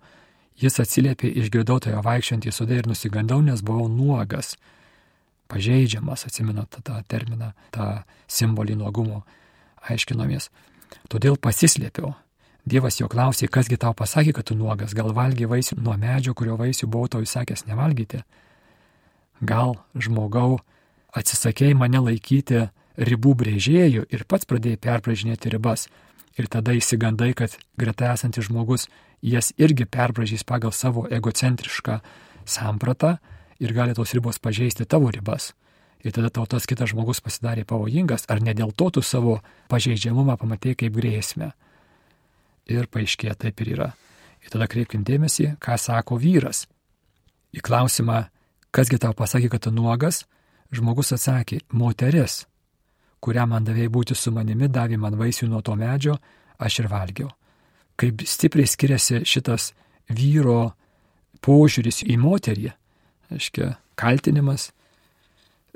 Jis 0.60 0.80
atsiliepė 0.84 1.30
išgirdau 1.40 1.80
toje 1.80 2.00
vaikščiantį 2.04 2.52
sudė 2.52 2.82
ir 2.82 2.90
nusigandau, 2.90 3.40
nes 3.44 3.62
buvau 3.64 3.88
nuogas, 3.92 4.58
pažeidžiamas, 5.50 6.26
atsimenat 6.28 6.82
tą 6.84 6.98
terminą, 7.08 7.54
tą 7.72 8.02
simbolį 8.28 8.76
nuogumo, 8.82 9.24
aiškinomės. 9.88 10.50
Todėl 11.10 11.40
pasislėpiau. 11.40 12.12
Dievas 12.70 13.00
jo 13.00 13.08
klausė, 13.10 13.48
kasgi 13.48 13.80
tau 13.80 13.96
pasakė, 13.98 14.34
kad 14.36 14.50
tu 14.50 14.58
nuogas, 14.58 14.94
gal 14.94 15.14
valgy 15.16 15.48
vaisių 15.50 15.80
nuo 15.80 15.96
medžio, 15.98 16.36
kurio 16.38 16.58
vaisių 16.60 16.90
buvau 16.92 17.08
tau 17.10 17.24
įsakęs 17.24 17.66
nevalgyti? 17.70 18.20
Gal 19.40 19.78
žmogau 19.96 20.60
atsisakėjai 21.16 21.78
mane 21.80 22.04
laikyti 22.04 22.68
ribų 23.00 23.34
brėžėjų 23.40 24.06
ir 24.12 24.26
pats 24.28 24.46
pradėjai 24.50 24.82
perbražinėti 24.84 25.54
ribas 25.56 25.88
ir 26.38 26.50
tada 26.52 26.76
įsigandai, 26.76 27.32
kad 27.34 27.56
greta 27.80 28.12
esantis 28.14 28.50
žmogus 28.50 28.90
jas 29.22 29.54
irgi 29.58 29.86
perbražys 29.86 30.44
pagal 30.44 30.72
savo 30.72 31.08
egocentrišką 31.12 32.00
sampratą 32.46 33.18
ir 33.60 33.74
gali 33.74 33.94
tos 33.94 34.14
ribos 34.14 34.40
pažeisti 34.40 34.86
tavo 34.86 35.12
ribas. 35.12 35.54
Ir 36.00 36.12
tada 36.16 36.30
tau 36.30 36.46
tas 36.48 36.64
kitas 36.64 36.94
žmogus 36.94 37.20
pasidarė 37.20 37.66
pavojingas, 37.68 38.24
ar 38.32 38.40
ne 38.40 38.54
dėl 38.56 38.72
to 38.72 38.88
tu 38.90 39.02
savo 39.04 39.42
pažeidžiamumą 39.68 40.38
pamatai 40.40 40.76
kaip 40.80 40.96
grėsmę. 40.96 41.52
Ir 42.72 42.88
paaiškėja 42.88 43.36
taip 43.36 43.60
ir 43.62 43.74
yra. 43.76 43.90
Ir 44.40 44.54
tada 44.54 44.70
kreipkim 44.72 45.04
dėmesį, 45.04 45.58
ką 45.60 45.76
sako 45.76 46.16
vyras. 46.16 46.68
Į 47.52 47.60
klausimą, 47.66 48.30
kasgi 48.72 49.02
tau 49.02 49.12
pasakė, 49.12 49.50
kad 49.52 49.66
tu 49.68 49.74
nuogas, 49.76 50.24
žmogus 50.72 51.12
atsakė, 51.18 51.60
moteris, 51.74 52.46
kurią 53.20 53.50
man 53.50 53.68
davėjai 53.68 53.92
būti 53.92 54.16
su 54.16 54.32
manimi, 54.32 54.72
davė 54.72 55.02
man 55.02 55.20
vaisių 55.20 55.52
nuo 55.52 55.60
to 55.66 55.76
medžio, 55.76 56.16
aš 56.56 56.80
ir 56.86 56.88
valgiau 56.88 57.34
kaip 58.00 58.24
stipriai 58.28 58.70
skiriasi 58.70 59.24
šitas 59.28 59.74
vyro 60.10 60.72
požiūris 61.46 62.02
į 62.08 62.18
moterį, 62.20 62.72
aiškia, 63.34 63.74
kaltinimas 64.00 64.70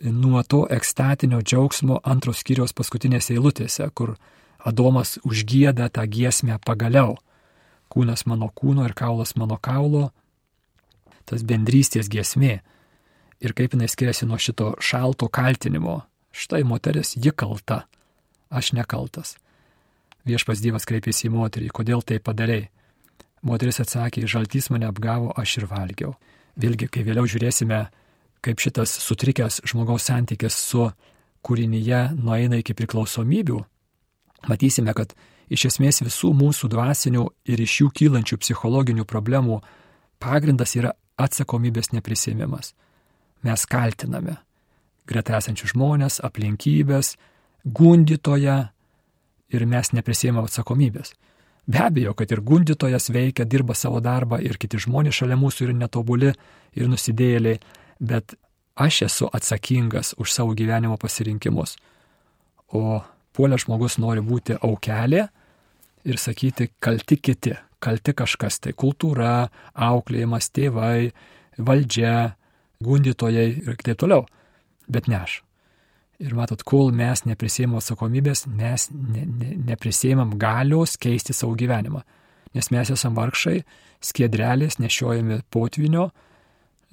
nuo 0.04 0.44
to 0.44 0.66
ekstatinio 0.72 1.42
džiaugsmo 1.42 2.00
antros 2.04 2.42
skyrios 2.44 2.74
paskutinėse 2.76 3.36
eilutėse, 3.36 3.88
kur 3.94 4.16
Adomas 4.64 5.18
užgėda 5.28 5.90
tą 5.92 6.06
giesmę 6.08 6.58
pagaliau. 6.64 7.18
Kūnas 7.92 8.26
mano 8.26 8.48
kūno 8.50 8.86
ir 8.88 8.96
kaulas 8.96 9.36
mano 9.36 9.58
kaulo, 9.62 10.12
tas 11.28 11.44
bendrystės 11.44 12.10
giesmė. 12.10 12.62
Ir 13.44 13.54
kaip 13.54 13.76
jinai 13.76 13.90
skiriasi 13.92 14.26
nuo 14.26 14.40
šito 14.40 14.74
šalto 14.80 15.28
kaltinimo. 15.28 16.02
Štai 16.34 16.64
moteris, 16.66 17.14
ji 17.20 17.34
kalta, 17.36 17.84
aš 18.50 18.72
nekaltas. 18.74 19.36
Viešpas 20.24 20.62
Dievas 20.64 20.88
kreipėsi 20.88 21.28
į 21.28 21.34
moterį, 21.34 21.70
kodėl 21.76 22.04
tai 22.06 22.20
padarėjai? 22.24 22.70
Moteris 23.44 23.82
atsakė, 23.84 24.24
žaltys 24.30 24.70
mane 24.72 24.88
apgavo, 24.88 25.34
aš 25.36 25.58
ir 25.60 25.66
valgiau. 25.68 26.14
Vėlgi, 26.56 26.88
kai 26.88 27.04
vėliau 27.04 27.28
žiūrėsime, 27.28 27.80
kaip 28.44 28.62
šitas 28.64 28.94
sutrikęs 29.04 29.60
žmogaus 29.68 30.08
santykis 30.08 30.56
su 30.56 30.86
kūrinyje 31.44 32.14
nueina 32.16 32.62
iki 32.62 32.76
priklausomybių, 32.78 33.60
matysime, 34.48 34.96
kad 34.96 35.12
iš 35.52 35.68
esmės 35.74 36.00
visų 36.06 36.32
mūsų 36.40 36.72
dvasinių 36.72 37.26
ir 37.52 37.64
iš 37.66 37.82
jų 37.82 37.90
kylančių 38.00 38.40
psichologinių 38.40 39.04
problemų 39.10 39.60
pagrindas 40.24 40.78
yra 40.80 40.94
atsakomybės 41.20 41.92
neprisėmimas. 41.92 42.72
Mes 43.44 43.68
kaltiname 43.68 44.38
greta 45.08 45.36
esančius 45.38 45.74
žmonės, 45.74 46.22
aplinkybės, 46.24 47.16
gundytoje 47.64 48.56
ir 49.54 49.66
mes 49.70 49.94
neprisėmame 49.94 50.50
atsakomybės. 50.50 51.14
Be 51.68 51.80
abejo, 51.80 52.12
kad 52.20 52.32
ir 52.32 52.42
gundytojas 52.44 53.08
veikia, 53.14 53.46
dirba 53.48 53.76
savo 53.78 54.02
darbą 54.04 54.42
ir 54.44 54.58
kiti 54.60 54.82
žmonės 54.84 55.22
šalia 55.22 55.38
mūsų 55.40 55.70
yra 55.70 55.76
netobuli 55.78 56.34
ir 56.76 56.90
nusidėjėliai, 56.92 57.62
bet 58.04 58.36
aš 58.76 59.04
esu 59.08 59.30
atsakingas 59.32 60.14
už 60.20 60.34
savo 60.34 60.56
gyvenimo 60.60 60.98
pasirinkimus. 61.00 61.78
O 62.68 63.00
puolė 63.34 63.62
žmogus 63.62 63.96
nori 64.02 64.24
būti 64.26 64.58
aukelė 64.60 65.28
ir 66.04 66.20
sakyti 66.20 66.74
kalti 66.84 67.18
kiti, 67.18 67.56
kalti 67.80 68.12
kažkas 68.12 68.60
tai 68.60 68.74
kultūra, 68.76 69.48
auklėjimas, 69.74 70.52
tėvai, 70.52 71.14
valdžia, 71.58 72.36
gundytojai 72.84 73.48
ir 73.64 73.80
taip 73.80 74.04
toliau. 74.04 74.28
Bet 74.92 75.08
ne 75.08 75.22
aš. 75.24 75.40
Ir 76.22 76.36
matot, 76.38 76.62
kol 76.64 76.92
mes 76.94 77.24
neprisėmėm 77.26 77.80
atsakomybės, 77.80 78.46
mes 78.48 78.90
ne, 78.94 79.26
ne, 79.26 79.56
neprisėmėm 79.72 80.36
galios 80.40 80.98
keisti 81.02 81.34
savo 81.34 81.56
gyvenimą. 81.58 82.04
Nes 82.54 82.70
mes 82.70 82.92
esame 82.94 83.18
vargšai, 83.18 83.64
skiedrelės, 84.04 84.78
nešiojami 84.78 85.42
potvinio, 85.50 86.12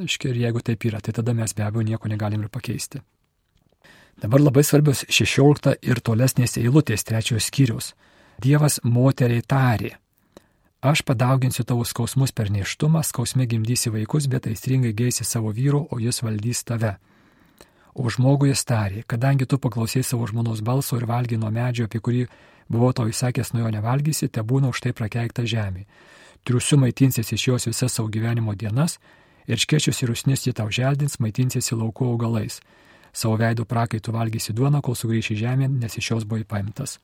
ir 0.01 0.37
jeigu 0.41 0.63
taip 0.65 0.85
yra, 0.89 1.01
tai 1.01 1.13
tada 1.13 1.35
mes 1.37 1.53
be 1.53 1.65
abejo 1.67 1.85
nieko 1.85 2.09
negalim 2.09 2.43
ir 2.43 2.49
pakeisti. 2.49 3.03
Dabar 4.21 4.41
labai 4.41 4.65
svarbios 4.65 5.05
16 5.09 5.77
ir 5.83 6.01
tolesnės 6.01 6.57
eilutės 6.61 7.05
trečios 7.05 7.49
skyrius. 7.49 7.95
Dievas 8.41 8.81
moteriai 8.85 9.45
tarė. 9.45 9.95
Aš 10.81 11.03
padauginsiu 11.05 11.65
tavo 11.69 11.85
skausmus 11.85 12.33
per 12.33 12.49
neštumą, 12.53 13.03
skausme 13.05 13.45
gimdysi 13.47 13.93
vaikus, 13.93 14.29
bet 14.33 14.49
aistringai 14.49 14.95
geisi 14.97 15.25
savo 15.29 15.53
vyru, 15.53 15.87
o 15.93 16.01
jis 16.01 16.23
valdys 16.25 16.65
tave. 16.65 16.95
O 17.95 18.07
žmogui 18.11 18.53
jis 18.53 18.63
tarė, 18.69 19.03
kadangi 19.07 19.47
tu 19.51 19.59
paklausai 19.59 20.03
savo 20.07 20.27
žmonos 20.31 20.63
balso 20.63 20.99
ir 20.99 21.09
valgy 21.11 21.39
nuo 21.41 21.51
medžio, 21.51 21.89
apie 21.89 21.99
kurį 21.99 22.27
buvau 22.71 22.93
tau 22.95 23.11
įsakęs, 23.11 23.53
nuo 23.55 23.65
jo 23.65 23.73
nevalgysi, 23.75 24.29
te 24.31 24.45
būna 24.47 24.71
už 24.71 24.85
tai 24.85 24.93
prakeikta 24.95 25.43
žemė. 25.43 25.87
Triusiu 26.47 26.79
maitinsies 26.81 27.33
iš 27.35 27.49
jos 27.49 27.67
visas 27.69 27.93
savo 27.93 28.09
gyvenimo 28.09 28.55
dienas 28.55 28.99
ir 29.51 29.59
škečius 29.59 30.03
ir 30.05 30.15
usnis 30.15 30.47
jį 30.47 30.55
tau 30.57 30.71
želdins, 30.71 31.19
maitinsiesi 31.21 31.75
lauko 31.75 32.13
augalais. 32.15 32.61
Savo 33.13 33.35
veidų 33.41 33.67
prakaitų 33.67 34.15
valgysi 34.15 34.55
duoną, 34.55 34.81
kol 34.87 34.95
sugrįši 34.95 35.37
žemė, 35.43 35.69
nes 35.83 35.99
iš 35.99 36.13
jos 36.13 36.25
buvai 36.25 36.47
paimtas. 36.47 37.01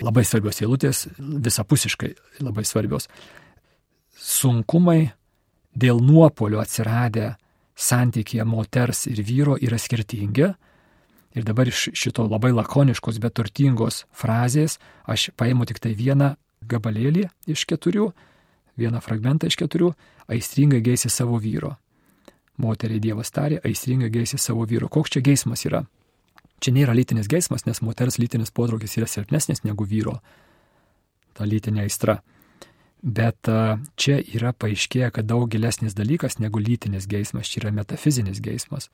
Labai 0.00 0.24
svarbios 0.26 0.58
eilutės, 0.64 1.04
visapusiškai 1.18 2.14
labai 2.42 2.64
svarbios. 2.66 3.06
Sunkumai 4.16 5.12
dėl 5.76 6.00
nuopolio 6.02 6.62
atsiradę 6.62 7.34
santykėje 7.74 8.44
moters 8.46 9.06
ir 9.10 9.22
vyro 9.22 9.56
yra 9.60 9.78
skirtingi. 9.78 10.52
Ir 11.34 11.42
dabar 11.42 11.66
iš 11.66 11.88
šito 11.98 12.26
labai 12.28 12.52
lakoniškos, 12.54 13.18
bet 13.18 13.34
turtingos 13.34 14.04
frazės 14.14 14.78
aš 15.10 15.32
paimu 15.36 15.66
tik 15.66 15.80
tai 15.82 15.94
vieną 15.98 16.36
gabalėlį 16.62 17.26
iš 17.50 17.64
keturių, 17.66 18.12
vieną 18.78 19.00
fragmentą 19.02 19.50
iš 19.50 19.58
keturių- 19.58 19.94
aistringai 20.34 20.80
geisi 20.80 21.10
savo 21.10 21.38
vyro. 21.38 21.76
Moteriai 22.56 23.00
Dievas 23.00 23.30
tarė, 23.30 23.58
aistringai 23.64 24.10
geisi 24.10 24.38
savo 24.38 24.64
vyro. 24.66 24.88
Koks 24.88 25.10
čia 25.10 25.20
geismas 25.20 25.64
yra? 25.66 25.86
Čia 26.60 26.70
nėra 26.72 26.94
lytinis 26.94 27.26
geismas, 27.26 27.66
nes 27.66 27.82
moters 27.82 28.18
lytinis 28.18 28.50
potraukis 28.50 28.96
yra 28.96 29.06
silpnesnis 29.06 29.64
negu 29.64 29.84
vyro. 29.84 30.20
Ta 31.34 31.44
lytinė 31.44 31.82
aistra. 31.82 32.22
Bet 33.04 33.50
čia 34.00 34.14
yra 34.32 34.54
paaiškėję, 34.56 35.10
kad 35.12 35.26
daug 35.28 35.44
gilesnis 35.52 35.92
dalykas 35.92 36.38
negu 36.40 36.62
lytinis 36.62 37.04
geismas, 37.10 37.50
čia 37.52 37.66
yra 37.66 37.74
metafizinis 37.82 38.40
geismas. 38.40 38.88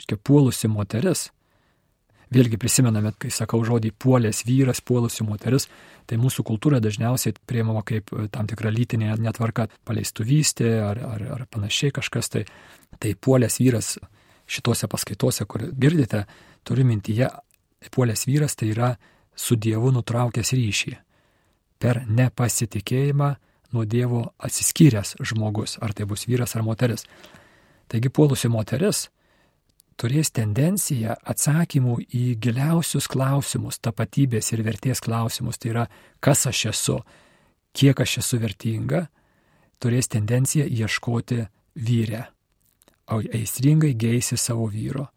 Iškia, 0.00 0.16
puolusi 0.16 0.70
moteris 0.72 1.28
Vėlgi 2.28 2.58
prisimename, 2.60 3.14
kai 3.16 3.30
sakau 3.32 3.62
žodį 3.64 3.94
puolės 3.96 4.42
vyras, 4.44 4.82
puolusi 4.84 5.24
moteris, 5.24 5.64
tai 6.04 6.18
mūsų 6.20 6.44
kultūra 6.44 6.80
dažniausiai 6.84 7.32
priemama 7.48 7.80
kaip 7.88 8.12
e, 8.12 8.26
tam 8.32 8.48
tikra 8.50 8.72
lytinė 8.72 9.14
netvarka, 9.24 9.68
paleistuvystė 9.88 10.74
ar, 10.84 11.00
ar, 11.14 11.24
ar 11.38 11.46
panašiai 11.48 11.94
kažkas. 11.96 12.28
Tai, 12.34 12.44
tai 13.00 13.14
puolės 13.16 13.56
vyras 13.62 13.94
šituose 14.48 14.90
paskaitose, 14.92 15.48
kur 15.48 15.64
girdite, 15.72 16.26
turiu 16.68 16.84
mintyje, 16.88 17.30
puolės 17.96 18.26
vyras 18.28 18.60
tai 18.60 18.74
yra 18.74 18.92
su 19.32 19.56
Dievu 19.56 19.94
nutraukęs 19.96 20.52
ryšį. 20.52 20.96
Per 21.78 22.02
nepasitikėjimą 22.06 23.34
nuo 23.72 23.84
Dievo 23.84 24.24
atsiskyręs 24.38 25.16
žmogus, 25.22 25.76
ar 25.82 25.92
tai 25.94 26.08
bus 26.08 26.26
vyras 26.26 26.56
ar 26.56 26.64
moteris. 26.66 27.04
Taigi 27.88 28.10
puolusi 28.10 28.50
moteris 28.50 29.06
turės 29.98 30.30
tendenciją 30.34 31.16
atsakymų 31.26 31.98
į 32.14 32.24
giliausius 32.42 33.08
klausimus, 33.10 33.80
tapatybės 33.82 34.52
ir 34.54 34.62
vertės 34.66 35.02
klausimus, 35.02 35.58
tai 35.58 35.72
yra, 35.72 35.84
kas 36.22 36.46
aš 36.50 36.64
esu, 36.72 36.98
kiek 37.74 37.98
aš 38.00 38.18
esu 38.22 38.38
vertinga, 38.42 39.06
turės 39.82 40.10
tendenciją 40.14 40.68
ieškoti 40.70 41.44
vyrę, 41.88 42.24
o 43.10 43.20
aistringai 43.22 43.94
geisi 43.98 44.38
savo 44.38 44.68
vyro. 44.70 45.08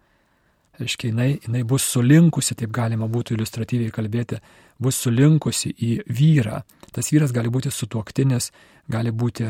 Aiškiai, 0.82 1.12
jinai, 1.12 1.32
jinai 1.44 1.62
bus 1.68 1.86
sulinkusi, 1.86 2.56
taip 2.58 2.72
galima 2.74 3.06
būtų 3.12 3.36
iliustratyviai 3.36 3.94
kalbėti, 3.94 4.40
bus 4.82 5.00
sulinkusi 5.04 5.72
į 5.72 5.92
vyrą. 6.10 6.62
Tas 6.92 7.12
vyras 7.14 7.32
gali 7.36 7.52
būti 7.54 7.72
sutuoktinis, 7.72 8.52
gali 8.92 9.14
būti 9.14 9.48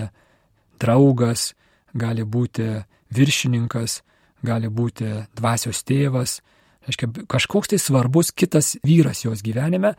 draugas, 0.82 1.52
gali 1.94 2.24
būti 2.24 2.68
viršininkas, 3.16 4.02
gali 4.46 4.70
būti 4.70 5.10
dvasios 5.38 5.84
tėvas, 5.88 6.40
aiškia, 6.88 7.10
kažkoks 7.30 7.74
tai 7.74 7.80
svarbus 7.82 8.32
kitas 8.32 8.76
vyras 8.86 9.26
jos 9.26 9.44
gyvenime, 9.46 9.94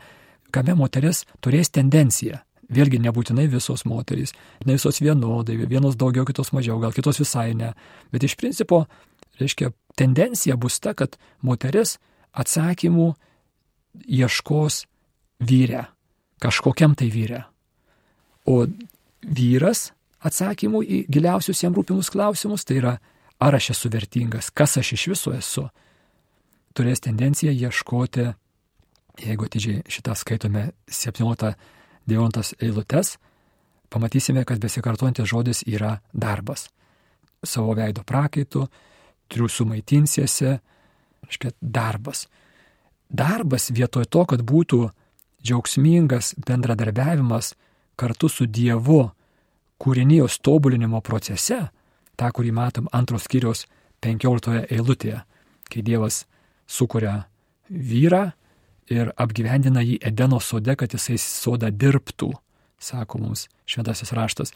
kame 0.53 0.75
moteris 0.77 1.23
turės 1.41 1.71
tendenciją. 1.73 2.41
Vėlgi 2.73 2.97
nebūtinai 3.03 3.45
visos 3.51 3.83
moterys, 3.85 4.31
ne 4.65 4.77
visos 4.77 5.01
vienodai, 5.03 5.57
vienos 5.67 5.97
daugiau, 5.99 6.25
kitos 6.25 6.53
mažiau, 6.55 6.79
gal 6.81 6.93
kitos 6.95 7.19
visai 7.21 7.51
ne. 7.57 7.73
Bet 8.13 8.23
iš 8.23 8.37
principo, 8.39 8.85
reiškia, 9.41 9.73
tendencija 9.99 10.55
bus 10.57 10.79
ta, 10.81 10.95
kad 10.97 11.19
moteris 11.43 11.97
atsakymų 12.33 13.11
ieškos 14.07 14.85
vyre, 15.39 15.87
kažkokiam 16.43 16.95
tai 16.95 17.09
vyre. 17.13 17.43
O 18.45 18.65
vyras 19.23 19.91
atsakymų 20.23 20.83
į 20.83 20.99
giliausius 21.11 21.63
jam 21.63 21.75
rūpimus 21.75 22.11
klausimus 22.11 22.65
tai 22.67 22.79
yra 22.81 22.93
ar 23.43 23.55
aš 23.55 23.73
esu 23.73 23.89
vertingas, 23.91 24.49
kas 24.49 24.77
aš 24.77 24.93
iš 24.95 25.07
viso 25.13 25.33
esu, 25.35 25.67
turės 26.75 27.03
tendenciją 27.03 27.51
ieškoti, 27.51 28.29
jeigu 29.23 29.47
atidžiai 29.47 29.83
šitą 29.91 30.15
skaitome 30.17 30.69
7-9 30.87 32.53
eilutes, 32.63 33.17
pamatysime, 33.93 34.45
kad 34.45 34.61
besikartuojantis 34.63 35.29
žodis 35.29 35.63
yra 35.69 35.97
darbas. 36.13 36.69
Savo 37.43 37.75
veido 37.77 38.05
prakaitų, 38.07 38.65
triusų 39.29 39.67
maitinsiesi, 39.69 40.55
reiškia 41.27 41.53
darbas. 41.59 42.27
Darbas 43.09 43.69
vietoj 43.75 44.07
to, 44.09 44.23
kad 44.25 44.41
būtų 44.41 44.87
džiaugsmingas 45.43 46.33
bendradarbiavimas 46.47 47.53
kartu 47.99 48.29
su 48.29 48.45
Dievu 48.45 49.11
kūrinijos 49.83 50.39
tobulinimo 50.41 51.01
procese, 51.03 51.59
tą, 52.15 52.29
kurį 52.31 52.53
matom 52.55 52.87
antros 52.95 53.27
skyrios 53.27 53.65
15 54.03 54.67
eilutėje, 54.71 55.19
kai 55.69 55.83
Dievas 55.83 56.23
sukuria 56.67 57.25
vyrą 57.69 58.29
ir 58.91 59.11
apgyvendina 59.19 59.83
jį 59.83 59.99
Edeno 60.03 60.39
sode, 60.43 60.75
kad 60.79 60.93
jisai 60.93 61.17
sodą 61.19 61.71
dirbtų, 61.71 62.31
sako 62.79 63.23
mums 63.23 63.47
šventasis 63.69 64.13
raštas. 64.15 64.53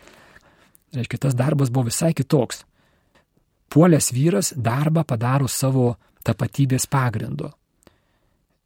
Reiškia, 0.96 1.20
tas 1.28 1.36
darbas 1.36 1.72
buvo 1.74 1.88
visai 1.90 2.14
kitoks. 2.16 2.64
Puolės 3.68 4.14
vyras 4.16 4.54
darbą 4.56 5.04
padaro 5.08 5.48
savo 5.52 5.96
tapatybės 6.28 6.88
pagrindu. 6.92 7.52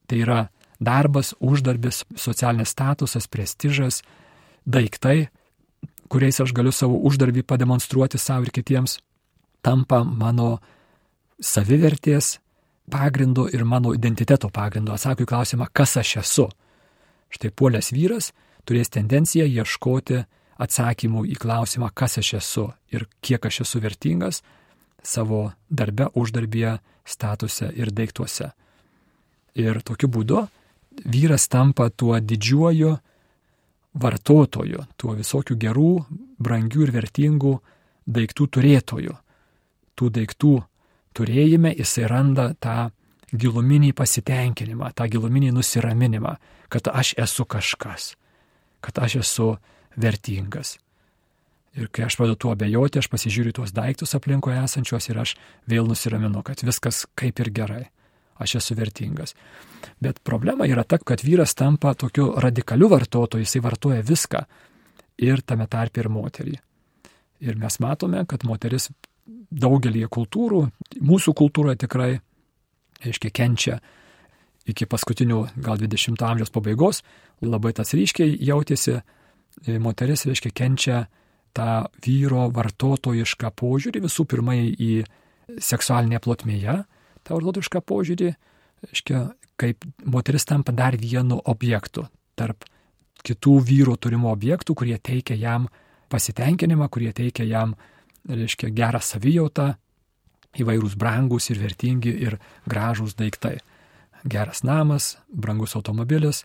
Tai 0.06 0.18
yra 0.18 0.42
darbas, 0.82 1.36
uždarbis, 1.40 2.04
socialinis 2.18 2.74
statusas, 2.74 3.28
prestižas, 3.30 4.02
daiktai, 4.66 5.30
kuriais 6.12 6.42
aš 6.42 6.54
galiu 6.58 6.74
savo 6.76 6.98
uždarbį 7.08 7.46
pademonstruoti 7.48 8.20
savo 8.20 8.48
ir 8.48 8.54
kitiems, 8.56 8.98
tampa 9.62 10.02
mano 10.04 10.58
savivertės 11.42 12.40
pagrindu 12.92 13.48
ir 13.54 13.64
mano 13.64 13.94
identiteto 13.96 14.50
pagrindu. 14.50 14.94
Atsakau 14.94 15.26
į 15.26 15.30
klausimą, 15.30 15.70
kas 15.74 15.96
aš 16.02 16.18
esu. 16.24 16.48
Štai 17.32 17.54
puolės 17.56 17.94
vyras 17.96 18.32
turės 18.68 18.92
tendenciją 18.94 19.46
ieškoti 19.48 20.24
atsakymų 20.62 21.26
į 21.32 21.38
klausimą, 21.42 21.90
kas 21.94 22.20
aš 22.22 22.34
esu 22.42 22.66
ir 22.94 23.08
kiek 23.22 23.46
aš 23.46 23.64
esu 23.66 23.82
vertingas 23.82 24.42
savo 25.02 25.52
darbe, 25.70 26.10
uždarbėje, 26.14 26.78
statuse 27.06 27.72
ir 27.74 27.90
daiktuose. 27.90 28.52
Ir 29.58 29.82
tokiu 29.82 30.12
būdu 30.12 30.44
vyras 31.06 31.48
tampa 31.48 31.90
tuo 31.90 32.20
didžiuoju 32.20 32.96
vartotoju, 34.02 34.86
tuo 34.98 35.16
visokių 35.18 35.58
gerų, 35.60 35.92
brangių 36.40 36.86
ir 36.86 36.94
vertingų 36.96 37.54
daiktų 38.08 38.48
turėtoju. 38.56 39.16
Tų 39.96 40.10
daiktų 40.16 40.54
turėjime 41.18 41.74
jisai 41.76 42.08
randa 42.10 42.52
tą 42.60 42.92
giluminį 43.32 43.92
pasitenkinimą, 43.96 44.92
tą 44.96 45.08
giluminį 45.12 45.52
nusiraminimą, 45.56 46.36
kad 46.72 46.88
aš 46.92 47.14
esu 47.20 47.46
kažkas, 47.46 48.16
kad 48.84 49.00
aš 49.00 49.22
esu 49.24 49.50
vertingas. 49.96 50.78
Ir 51.76 51.88
kai 51.88 52.04
aš 52.04 52.18
pradedu 52.20 52.36
tuo 52.36 52.52
abejoti, 52.52 53.00
aš 53.00 53.08
pasižiūriu 53.12 53.54
tuos 53.56 53.72
daiktus 53.72 54.16
aplinkoje 54.18 54.60
esančios 54.60 55.08
ir 55.08 55.22
aš 55.24 55.38
vėl 55.72 55.88
nusiraminu, 55.88 56.44
kad 56.44 56.64
viskas 56.68 57.06
kaip 57.16 57.40
ir 57.40 57.52
gerai. 57.56 57.86
Aš 58.42 58.58
esu 58.62 58.76
vertingas. 58.78 59.36
Bet 60.02 60.22
problema 60.26 60.66
yra 60.70 60.84
ta, 60.84 60.98
kad 60.98 61.24
vyras 61.26 61.54
tampa 61.58 61.94
tokiu 61.94 62.32
radikaliu 62.42 62.90
vartotoju, 62.92 63.46
jisai 63.46 63.62
vartoja 63.64 64.02
viską. 64.06 64.44
Ir 65.22 65.44
tame 65.46 65.68
tarp 65.70 65.98
ir 66.02 66.10
moterį. 66.10 66.58
Ir 67.46 67.58
mes 67.62 67.78
matome, 67.82 68.24
kad 68.30 68.46
moteris 68.46 68.90
daugelį 69.52 70.06
kultūrų, 70.10 70.62
mūsų 71.04 71.34
kultūroje 71.38 71.84
tikrai, 71.86 72.12
aiškiai, 73.02 73.34
kenčia 73.34 73.80
iki 74.70 74.86
paskutinių, 74.90 75.42
gal 75.62 75.80
20-ojo 75.82 76.28
amžiaus 76.28 76.54
pabaigos, 76.54 77.02
labai 77.42 77.74
tas 77.78 77.94
ryškiai 77.98 78.38
jautėsi, 78.46 79.00
moteris, 79.82 80.26
reiškia, 80.30 80.54
kenčia 80.56 81.00
tą 81.58 81.88
vyro 82.06 82.48
vartotojišką 82.54 83.52
požiūrį, 83.58 84.04
visų 84.06 84.28
pirma 84.30 84.56
į 84.56 84.92
seksualinę 85.60 86.22
plotmėje, 86.24 86.78
tą 87.28 87.38
vartotojišką 87.38 87.82
požiūrį, 87.86 88.32
reiškia, 88.88 89.22
kaip 89.62 89.86
moteris 90.06 90.48
tampa 90.50 90.74
dar 90.74 90.98
vienu 90.98 91.38
objektu 91.46 92.08
tarp 92.40 92.66
kitų 93.26 93.60
vyro 93.68 93.96
turimų 94.02 94.32
objektų, 94.32 94.76
kurie 94.78 94.98
teikia 94.98 95.38
jam 95.38 95.68
pasitenkinimą, 96.12 96.88
kurie 96.90 97.12
teikia 97.14 97.46
jam, 97.46 97.76
reiškia, 98.26 98.72
gerą 98.74 99.02
savijautą, 99.04 99.76
įvairūs 100.60 100.98
brangus 101.00 101.50
ir 101.52 101.62
vertingi 101.62 102.12
ir 102.26 102.40
gražūs 102.70 103.16
daiktai. 103.20 103.60
Geras 104.28 104.64
namas, 104.68 105.16
brangus 105.30 105.76
automobilis, 105.78 106.44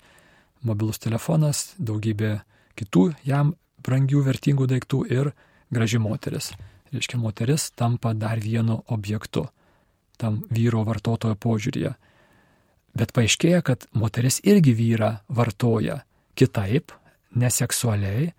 mobilus 0.64 1.00
telefonas, 1.02 1.72
daugybė 1.78 2.38
kitų 2.78 3.10
jam 3.26 3.54
brangių, 3.84 4.22
vertingų 4.26 4.68
daiktų 4.70 5.02
ir 5.12 5.32
graži 5.72 6.00
moteris. 6.00 6.52
Reiškia, 6.92 7.18
moteris 7.20 7.70
tampa 7.74 8.14
dar 8.14 8.40
vienu 8.40 8.82
objektu 8.86 9.48
tam 10.20 10.42
vyro 10.50 10.85
vartotojo 10.87 11.37
požiūrėje. 11.40 11.92
Bet 12.96 13.12
paaiškėja, 13.16 13.61
kad 13.64 13.85
moteris 13.92 14.40
irgi 14.44 14.72
vyrą 14.76 15.11
vartoja 15.29 16.00
kitaip, 16.37 16.94
neseksualiai, 17.37 18.31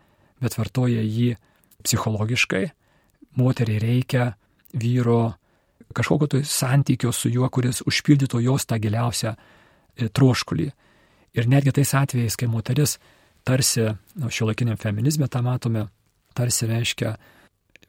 bet 0.41 0.57
vartoja 0.57 1.03
jį 1.05 1.35
psichologiškai. 1.85 2.63
Moteriai 3.37 3.81
reikia 3.83 4.31
vyro 4.73 5.35
kažkokio 5.93 6.27
tai 6.27 6.41
santykio 6.43 7.11
su 7.13 7.29
juo, 7.29 7.47
kuris 7.49 7.83
užpildytų 7.85 8.41
jos 8.43 8.65
tą 8.65 8.79
giliausią 8.81 9.33
e, 9.33 10.09
troškulį. 10.09 10.67
Ir 11.37 11.47
netgi 11.49 11.73
tais 11.77 11.93
atvejais, 11.93 12.35
kai 12.35 12.49
moteris 12.49 12.97
tarsi, 13.47 13.85
nu, 14.17 14.31
šio 14.33 14.49
laikiniam 14.49 14.77
feminizme 14.81 15.29
tą 15.31 15.43
matome, 15.45 15.87
tarsi 16.37 16.67
reiškia, 16.69 17.15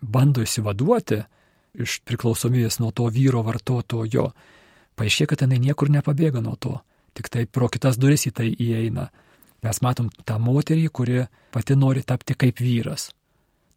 bando 0.01 0.45
įsivaduoti 0.45 1.23
iš 1.75 2.01
priklausomybės 2.09 2.79
nuo 2.83 2.91
to 2.95 3.09
vyro 3.13 3.43
vartotojo, 3.47 4.31
paaiškė, 4.99 5.29
kad 5.31 5.45
jinai 5.45 5.61
niekur 5.63 5.91
nepabėga 5.93 6.43
nuo 6.45 6.57
to, 6.57 6.77
tik 7.17 7.31
tai 7.33 7.47
pro 7.47 7.69
kitas 7.73 7.99
duris 8.01 8.27
į 8.31 8.35
tai 8.41 8.49
įeina. 8.53 9.09
Mes 9.67 9.81
matom 9.83 10.11
tą 10.25 10.39
moterį, 10.39 10.87
kuri 10.95 11.25
pati 11.55 11.77
nori 11.77 12.05
tapti 12.07 12.37
kaip 12.39 12.63
vyras. 12.63 13.11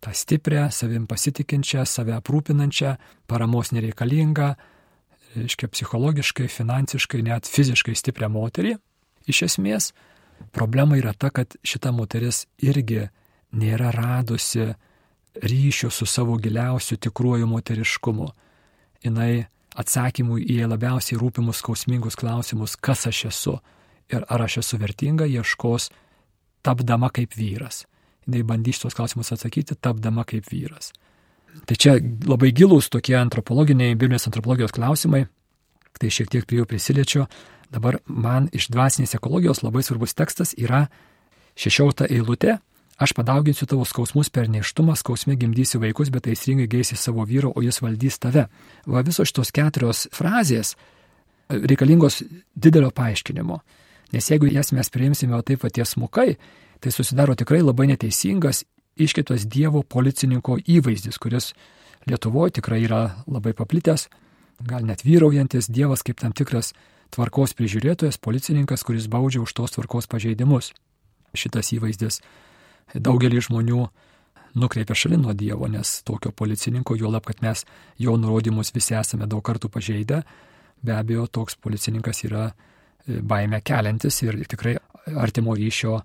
Ta 0.02 0.14
stiprią, 0.18 0.70
savim 0.74 1.08
pasitikinčią, 1.10 1.86
save 1.86 2.14
aprūpinančią, 2.18 2.96
paramos 3.30 3.74
nereikalingą, 3.74 4.54
reiškia 5.36 5.70
psichologiškai, 5.74 6.48
finansiškai, 6.50 7.22
net 7.26 7.50
fiziškai 7.50 7.94
stiprią 7.98 8.30
moterį. 8.34 8.76
Iš 9.30 9.44
esmės, 9.50 9.92
Problema 10.52 10.98
yra 10.98 11.14
ta, 11.14 11.30
kad 11.30 11.56
šita 11.64 11.92
moteris 11.92 12.46
irgi 12.58 13.06
nėra 13.52 13.92
radusi 13.94 14.72
ryšio 15.36 15.90
su 15.90 16.06
savo 16.06 16.38
giliausiu 16.38 16.98
tikruoju 16.98 17.48
moteriškumu. 17.48 18.30
Jis 19.04 19.46
atsakymų 19.72 20.42
į 20.44 20.58
labiausiai 20.68 21.20
rūpimus 21.20 21.62
skausmingus 21.64 22.18
klausimus, 22.20 22.76
kas 22.76 23.08
aš 23.08 23.26
esu 23.30 23.54
ir 24.12 24.26
ar 24.28 24.42
aš 24.44 24.58
esu 24.62 24.78
vertinga, 24.78 25.26
ieškos 25.26 25.90
tapdama 26.62 27.10
kaip 27.10 27.38
vyras. 27.38 27.86
Jis 28.28 28.44
bandys 28.44 28.82
tuos 28.84 28.98
klausimus 28.98 29.32
atsakyti, 29.32 29.80
tapdama 29.80 30.26
kaip 30.28 30.50
vyras. 30.52 30.92
Tai 31.68 31.76
čia 31.76 31.96
labai 32.28 32.52
gilūs 32.56 32.92
tokie 32.92 33.16
antropologiniai, 33.20 33.96
biblinės 33.96 34.28
antropologijos 34.28 34.76
klausimai, 34.76 35.26
tai 36.00 36.12
šiek 36.12 36.30
tiek 36.32 36.46
prie 36.48 36.62
jų 36.62 36.68
prisiliečiu, 36.68 37.26
Dabar 37.72 38.02
man 38.06 38.50
iš 38.52 38.68
dvasinės 38.72 39.16
ekologijos 39.16 39.64
labai 39.64 39.84
svarbus 39.86 40.14
tekstas 40.18 40.52
yra 40.60 40.86
16 41.56 42.10
eilutė. 42.12 42.58
Aš 43.02 43.16
padauginsiu 43.18 43.66
tavo 43.66 43.82
skausmus 43.88 44.30
per 44.30 44.46
neštumą, 44.52 44.94
skausmė 45.00 45.34
gimdysi 45.42 45.80
vaikus, 45.82 46.12
bet 46.14 46.28
aistringai 46.30 46.68
geisi 46.70 46.94
savo 47.00 47.24
vyro, 47.26 47.50
o 47.50 47.64
jis 47.66 47.82
valdys 47.82 48.20
tave. 48.22 48.44
Va 48.86 49.02
visos 49.02 49.32
šitos 49.32 49.50
keturios 49.56 50.04
frazės 50.14 50.76
reikalingos 51.50 52.20
didelio 52.54 52.92
paaiškinimo. 52.94 53.58
Nes 54.14 54.28
jeigu 54.30 54.52
jas 54.52 54.70
mes 54.76 54.94
priimsime 54.94 55.40
taip 55.48 55.64
pat 55.64 55.74
tiesmukai, 55.80 56.36
tai 56.78 56.94
susidaro 56.94 57.34
tikrai 57.40 57.64
labai 57.64 57.88
neteisingas 57.90 58.66
iškitos 59.02 59.48
Dievo 59.50 59.82
policininko 59.82 60.60
įvaizdis, 60.62 61.18
kuris 61.18 61.56
Lietuvoje 62.06 62.58
tikrai 62.58 62.84
yra 62.86 63.02
labai 63.26 63.54
paplitęs, 63.58 64.08
gal 64.66 64.86
net 64.86 65.02
vyraujantis 65.06 65.70
Dievas 65.74 66.02
kaip 66.06 66.22
tam 66.22 66.34
tikras 66.38 66.74
tvarkos 67.14 67.54
prižiūrėtojas, 67.58 68.22
policininkas, 68.22 68.86
kuris 68.86 69.10
baudžia 69.10 69.42
už 69.42 69.54
tos 69.58 69.74
tvarkos 69.74 70.10
pažeidimus. 70.10 70.72
Šitas 71.34 71.74
įvaizdis 71.74 72.22
daugelį 72.94 73.42
žmonių 73.48 73.82
nukreipia 74.62 74.96
šalin 74.96 75.24
nuo 75.26 75.34
Dievo, 75.38 75.68
nes 75.72 76.02
tokio 76.08 76.32
policininko, 76.32 76.96
juolab, 77.00 77.26
kad 77.28 77.42
mes 77.42 77.66
jo 78.00 78.18
nurodymus 78.20 78.74
visi 78.76 78.96
esame 79.00 79.28
daug 79.32 79.44
kartų 79.46 79.72
pažeidę, 79.72 80.22
be 80.82 80.96
abejo, 80.96 81.28
toks 81.28 81.56
policininkas 81.56 82.24
yra 82.28 82.50
e, 82.52 83.22
baime 83.22 83.62
keliantis 83.62 84.22
ir 84.26 84.42
tikrai 84.50 84.76
artimo 85.18 85.56
ryšio 85.56 86.00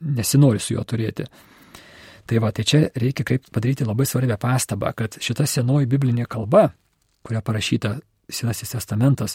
nesinori 0.00 0.60
su 0.60 0.74
juo 0.74 0.84
turėti. 0.84 1.26
Tai 2.24 2.40
va, 2.40 2.50
tai 2.56 2.64
čia 2.64 2.80
reikia 2.96 3.24
kaip 3.28 3.50
padaryti 3.52 3.84
labai 3.84 4.06
svarbią 4.08 4.38
pastabą, 4.40 4.94
kad 4.96 5.18
šita 5.20 5.44
senoji 5.48 5.88
biblinė 5.90 6.26
kalba, 6.30 6.70
kuria 7.24 7.44
parašyta 7.44 7.98
Senasis 8.32 8.70
testamentas, 8.72 9.34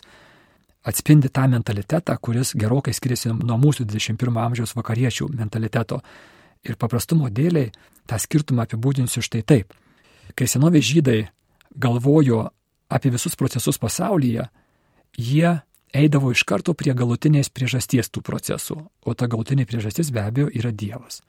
atspindi 0.81 1.29
tą 1.29 1.43
mentalitetą, 1.51 2.15
kuris 2.17 2.55
gerokai 2.57 2.93
skiriasi 2.97 3.35
nuo 3.35 3.57
mūsų 3.61 3.85
21 3.85 4.39
amžiaus 4.41 4.73
vakariečių 4.73 5.27
mentaliteto. 5.37 5.99
Ir 6.67 6.75
paprastumo 6.79 7.29
dėliai 7.31 7.71
tą 8.09 8.19
skirtumą 8.19 8.65
apibūdinsiu 8.65 9.23
štai 9.23 9.43
taip. 9.47 9.73
Kai 10.35 10.47
senovės 10.49 10.85
žydai 10.87 11.19
galvojo 11.75 12.49
apie 12.89 13.11
visus 13.13 13.37
procesus 13.39 13.79
pasaulyje, 13.79 14.49
jie 15.17 15.59
eidavo 15.93 16.31
iš 16.33 16.43
karto 16.45 16.75
prie 16.77 16.93
galutinės 16.93 17.49
priežasties 17.53 18.11
tų 18.13 18.23
procesų, 18.25 18.77
o 19.05 19.13
ta 19.13 19.29
galutinė 19.29 19.65
priežastis 19.69 20.11
be 20.13 20.21
abejo 20.21 20.49
yra 20.53 20.71
Dievas. 20.71 21.21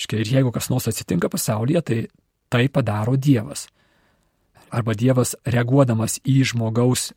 Škai 0.00 0.22
ir 0.22 0.32
jeigu 0.36 0.52
kas 0.54 0.70
nors 0.70 0.88
atsitinka 0.88 1.28
pasaulyje, 1.32 1.82
tai 1.82 2.00
tai 2.50 2.68
padaro 2.68 3.16
Dievas. 3.16 3.68
Arba 4.70 4.94
Dievas 4.94 5.36
reaguodamas 5.46 6.18
į 6.26 6.42
žmogaus 6.50 7.10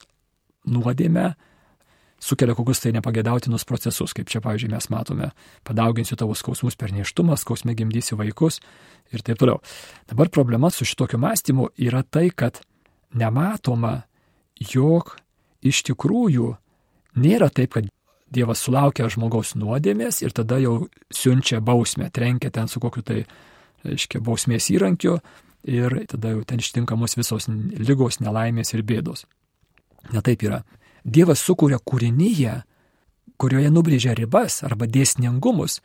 nuodėmę 0.66 1.34
sukelia 2.24 2.56
kokius 2.56 2.80
tai 2.80 2.94
nepagėdautinus 2.96 3.66
procesus, 3.68 4.14
kaip 4.16 4.30
čia, 4.32 4.40
pavyzdžiui, 4.44 4.72
mes 4.72 4.88
matome, 4.92 5.30
padauginsiu 5.66 6.16
tavo 6.20 6.36
skausmus 6.38 6.78
per 6.80 6.94
neštumą, 6.96 7.36
skausme 7.40 7.76
gimdysi 7.76 8.16
vaikus 8.18 8.60
ir 9.12 9.24
taip 9.26 9.40
toliau. 9.40 9.60
Dabar 10.10 10.30
problema 10.32 10.70
su 10.72 10.86
šitokiu 10.88 11.20
mąstymu 11.20 11.70
yra 11.84 12.02
tai, 12.02 12.30
kad 12.30 12.62
nematoma, 13.14 14.02
jog 14.72 15.16
iš 15.64 15.84
tikrųjų 15.90 16.54
nėra 17.20 17.50
taip, 17.52 17.76
kad 17.76 17.90
Dievas 18.34 18.64
sulaukia 18.64 19.06
žmogaus 19.12 19.52
nuodėmės 19.54 20.22
ir 20.24 20.32
tada 20.34 20.56
jau 20.58 20.88
siunčia 21.14 21.60
bausmę, 21.62 22.08
trenkia 22.10 22.50
ten 22.50 22.66
su 22.66 22.80
kokiu 22.82 23.04
tai, 23.06 23.20
reiškia, 23.84 24.18
bausmės 24.24 24.70
įrankiu 24.74 25.18
ir 25.70 26.00
tada 26.10 26.32
jau 26.32 26.40
ten 26.48 26.62
ištinkamos 26.62 27.14
visos 27.14 27.46
lygos, 27.48 28.18
nelaimės 28.24 28.74
ir 28.74 28.82
bėdos. 28.82 29.22
Netaip 30.10 30.42
yra. 30.48 30.64
Dievas 31.04 31.42
sukuria 31.44 31.78
kūrinyje, 31.78 32.62
kurioje 33.36 33.70
nubrėžia 33.70 34.14
ribas 34.16 34.62
arba 34.64 34.88
dėsningumus 34.88 35.80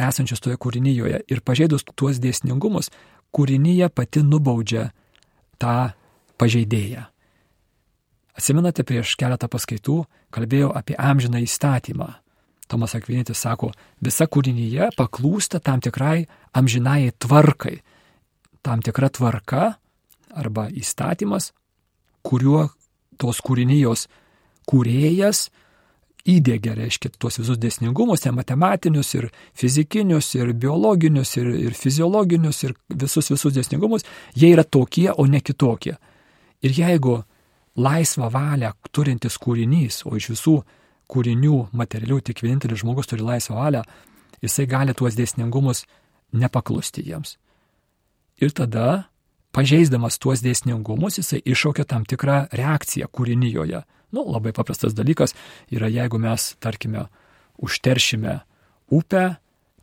esančius 0.00 0.40
toje 0.40 0.58
kūrinyje 0.60 1.22
ir 1.28 1.42
pažeidus 1.44 1.84
tuos 1.94 2.20
dėsningumus, 2.22 2.90
kūrinyje 3.34 3.90
pati 3.94 4.22
nubaudžia 4.22 4.90
tą 5.60 5.92
pažeidėją. 6.40 7.06
Atsimenate, 8.38 8.86
prieš 8.86 9.16
keletą 9.20 9.50
paskaitų 9.50 10.04
kalbėjau 10.32 10.70
apie 10.76 10.96
amžiną 10.96 11.42
įstatymą. 11.44 12.08
Tomas 12.70 12.94
Akvinėtis 12.94 13.40
sako, 13.42 13.72
visa 14.00 14.28
kūrinyje 14.30 14.92
paklūsta 14.96 15.58
tam 15.60 15.82
tikrai 15.82 16.28
amžinai 16.54 17.10
tvarkai. 17.18 17.80
Tam 18.62 18.84
tikra 18.84 19.10
tvarka 19.10 19.74
arba 20.30 20.68
įstatymas, 20.70 21.50
kuriuo 22.22 22.68
tos 23.18 23.40
kūrinijos 23.42 24.06
kūrėjas 24.68 25.48
įdėgia, 26.28 26.74
reiškia, 26.76 27.12
tuos 27.18 27.38
visus 27.40 27.58
dėsningumus, 27.60 28.24
ten 28.24 28.34
matematinius 28.36 29.14
ir 29.16 29.30
fizikinius 29.56 30.34
ir 30.36 30.52
biologinius 30.52 31.36
ir, 31.40 31.48
ir 31.68 31.76
fiziologinius 31.76 32.62
ir 32.66 32.74
visus 32.88 33.30
visus 33.32 33.56
dėsningumus, 33.56 34.04
jie 34.36 34.52
yra 34.52 34.64
tokie, 34.64 35.08
o 35.12 35.26
ne 35.26 35.40
kitokie. 35.40 35.96
Ir 36.60 36.76
jeigu 36.76 37.22
laisvą 37.80 38.28
valią 38.32 38.74
turintis 38.92 39.38
kūrinys, 39.40 40.02
o 40.04 40.16
iš 40.18 40.32
visų 40.34 40.56
kūrinių 41.10 41.70
materialių 41.72 42.20
tik 42.28 42.42
vienintelis 42.44 42.82
žmogus 42.84 43.08
turi 43.10 43.24
laisvą 43.24 43.56
valią, 43.56 43.84
jisai 44.44 44.66
gali 44.70 44.94
tuos 44.94 45.16
dėsningumus 45.18 45.86
nepaklusti 46.32 47.04
jiems. 47.06 47.36
Ir 48.40 48.52
tada, 48.56 49.10
pažeisdamas 49.52 50.18
tuos 50.20 50.44
dėsningumus, 50.44 51.18
jisai 51.20 51.42
iššaukia 51.44 51.84
tam 51.88 52.06
tikrą 52.08 52.44
reakciją 52.56 53.08
kūrinyjoje. 53.12 53.82
Nu, 54.16 54.24
labai 54.26 54.52
paprastas 54.56 54.96
dalykas 54.96 55.36
yra, 55.70 55.90
jeigu 55.90 56.18
mes, 56.22 56.54
tarkime, 56.62 57.06
užteršime 57.62 58.40
upę, 58.90 59.24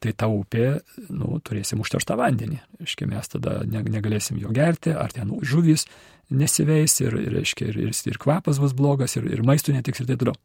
tai 0.03 0.13
ta 0.13 0.27
upė, 0.29 0.81
nu, 1.09 1.39
turėsim 1.41 1.81
užterštą 1.81 2.17
vandenį. 2.19 2.59
Iškia, 2.85 3.07
mes 3.09 3.31
tada 3.33 3.61
negalėsim 3.65 4.37
jo 4.41 4.51
gerti, 4.53 4.93
ar 4.93 5.13
ten 5.13 5.31
žuvys 5.41 5.87
nesiveis, 6.29 6.99
ir, 7.01 7.15
ir, 7.17 7.31
reiškia, 7.39 7.71
ir, 7.71 7.79
ir, 7.87 7.95
ir 8.11 8.19
kvapas 8.21 8.59
bus 8.61 8.75
blogas, 8.77 9.15
ir, 9.17 9.25
ir 9.31 9.45
maistų 9.47 9.77
netiks 9.77 10.03
ir 10.03 10.09
taip 10.09 10.21
toliau. 10.21 10.37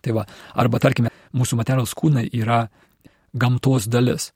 Tai 0.00 0.14
va, 0.16 0.26
arba 0.56 0.80
tarkime, 0.80 1.10
mūsų 1.36 1.58
materialus 1.60 1.96
kūnai 1.98 2.28
yra 2.36 2.66
gamtos 3.36 3.88
dalis. 3.90 4.30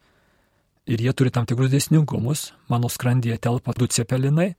Ir 0.84 1.00
jie 1.00 1.14
turi 1.16 1.32
tam 1.32 1.46
tikrus 1.48 1.72
dėsningumus, 1.72 2.50
mano 2.68 2.90
skrandyje 2.92 3.38
telpa 3.40 3.72
du 3.76 3.88
cepelinai, 3.88 4.52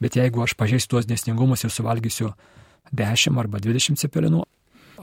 bet 0.00 0.16
jeigu 0.16 0.40
aš 0.44 0.56
pažeisiu 0.56 0.94
tuos 0.94 1.08
dėsningumus 1.08 1.66
ir 1.66 1.74
suvalgysiu 1.74 2.30
10 2.96 3.38
arba 3.38 3.60
20 3.62 4.00
cepelinų, 4.00 4.42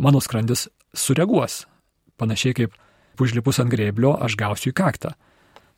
mano 0.04 0.21
skrandis 0.23 0.67
sureaguos. 0.95 1.65
Panašiai 2.17 2.56
kaip 2.58 2.76
užlipus 3.21 3.62
ant 3.62 3.71
grėblio 3.71 4.15
aš 4.23 4.38
gausiu 4.39 4.71
į 4.71 4.78
kaktą. 4.78 5.13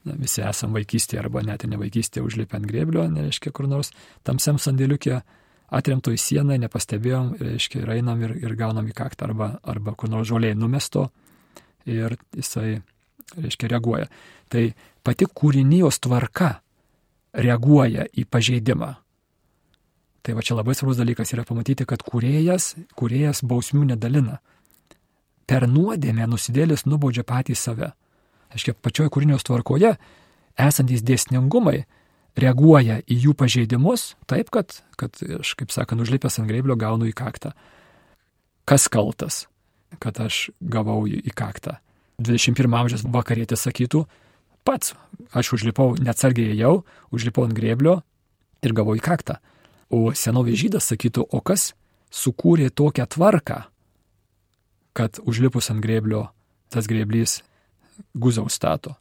Na, 0.08 0.16
visi 0.16 0.42
esam 0.46 0.72
vaikystėje 0.76 1.20
arba 1.20 1.44
net 1.44 1.66
ne 1.68 1.80
vaikystėje 1.80 2.24
užlipę 2.24 2.58
ant 2.60 2.68
grėblio, 2.70 3.04
nereiškia 3.12 3.52
kur 3.56 3.68
nors 3.68 3.92
tamsiam 4.24 4.60
sandėliukė 4.62 5.20
atremto 5.76 6.14
į 6.16 6.20
sieną, 6.20 6.56
nepastebėjom, 6.64 7.34
reiškia, 7.44 7.84
ir 7.84 7.92
einam 7.98 8.22
ir, 8.26 8.34
ir 8.40 8.56
gaunam 8.58 8.88
į 8.90 8.96
kaktą 8.96 9.28
arba, 9.28 9.52
arba 9.64 9.94
kur 10.00 10.10
nors 10.10 10.30
žoliai 10.30 10.56
numesto 10.58 11.10
ir 11.90 12.16
jisai, 12.36 12.80
reiškia, 13.36 13.70
reaguoja. 13.76 14.08
Tai 14.50 14.64
pati 15.06 15.28
kūrinijos 15.28 16.00
tvarka 16.02 16.56
reaguoja 17.36 18.08
į 18.18 18.26
pažeidimą. 18.26 18.94
Tai 20.30 20.36
va 20.38 20.44
čia 20.46 20.54
labai 20.54 20.76
svarbus 20.78 21.00
dalykas 21.00 21.32
yra 21.34 21.42
pamatyti, 21.42 21.88
kad 21.90 22.04
kūrėjas, 22.06 22.76
kūrėjas 22.94 23.40
bausmių 23.50 23.88
nedalina. 23.90 24.36
Per 25.50 25.66
nuodėmę 25.66 26.28
nusidėlis 26.30 26.86
nubaudžia 26.86 27.24
patį 27.26 27.56
save. 27.58 27.90
Aiškiai, 28.54 28.76
pačioje 28.78 29.10
kūrinijos 29.16 29.48
tvarkoje 29.48 29.96
esantys 30.54 31.02
dėsningumai 31.02 31.80
reaguoja 32.38 33.00
į 33.10 33.20
jų 33.26 33.36
pažeidimus 33.42 34.06
taip, 34.30 34.54
kad, 34.54 34.78
kad 35.02 35.18
aš, 35.40 35.56
kaip 35.58 35.74
sakant, 35.74 36.06
užlipęs 36.06 36.38
ant 36.44 36.54
greiblio 36.54 36.78
gaunu 36.78 37.10
į 37.10 37.18
kaktą. 37.18 37.56
Kas 38.70 38.86
kaltas, 38.86 39.48
kad 39.98 40.22
aš 40.22 40.52
gavau 40.62 41.08
į 41.10 41.34
kaktą? 41.34 41.80
21 42.22 42.70
amžiaus 42.84 43.10
vakarietis 43.10 43.66
sakytų, 43.66 44.06
pats, 44.62 44.94
aš 45.34 45.56
užlipau, 45.58 45.96
neatsargiai 45.98 46.54
jau, 46.54 46.84
užlipau 47.10 47.50
ant 47.50 47.58
grėblio 47.58 48.04
ir 48.62 48.78
gavau 48.78 48.94
į 48.94 49.02
kaktą. 49.02 49.42
O 49.90 50.12
senovės 50.14 50.60
žydas 50.62 50.92
sakytų, 50.92 51.26
o 51.34 51.42
kas 51.42 51.74
sukūrė 52.14 52.70
tokią 52.70 53.08
tvarką, 53.10 53.64
kad 54.94 55.20
užlipus 55.26 55.70
ant 55.74 55.82
grėblio 55.82 56.28
tas 56.70 56.88
grėblys 56.90 57.40
guzau 58.14 58.50
stato. 58.50 58.96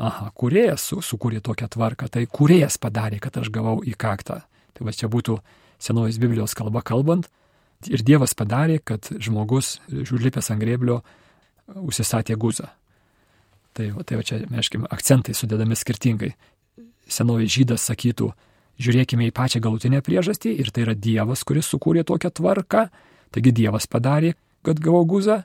Aha, 0.00 0.30
kuriejas 0.34 0.88
su, 0.88 1.00
sukūrė 1.04 1.42
tokią 1.44 1.68
tvarką, 1.70 2.08
tai 2.10 2.24
kuriejas 2.26 2.78
padarė, 2.80 3.20
kad 3.22 3.36
aš 3.38 3.52
gavau 3.52 3.80
į 3.84 3.94
kaktą. 3.98 4.40
Tai 4.72 4.86
va 4.88 4.94
čia 4.96 5.10
būtų 5.12 5.36
senovės 5.82 6.18
Biblijos 6.18 6.56
kalba 6.58 6.82
kalbant. 6.82 7.28
Ir 7.90 8.02
Dievas 8.06 8.34
padarė, 8.38 8.78
kad 8.78 9.10
žmogus, 9.10 9.80
užlipęs 9.90 10.52
ant 10.54 10.62
grėblio, 10.62 11.00
užsistatė 11.74 12.38
guzą. 12.40 12.70
Tai, 13.76 13.88
va, 13.96 14.04
tai 14.06 14.18
va 14.20 14.24
čia, 14.26 14.40
meškim, 14.52 14.86
akcentai 14.90 15.34
sudedami 15.36 15.76
skirtingai. 15.76 16.32
Senovės 17.10 17.52
žydas 17.52 17.84
sakytų, 17.88 18.30
žiūrėkime 18.80 19.28
į 19.28 19.34
pačią 19.36 19.60
galutinę 19.64 20.02
priežastį 20.04 20.54
ir 20.62 20.70
tai 20.72 20.86
yra 20.86 20.94
Dievas, 20.94 21.44
kuris 21.44 21.68
sukūrė 21.72 22.04
tokią 22.08 22.32
tvarką. 22.38 22.86
Taigi 23.32 23.52
Dievas 23.56 23.88
padarė, 23.88 24.34
kad 24.64 24.80
gavau 24.80 25.04
guzą, 25.08 25.42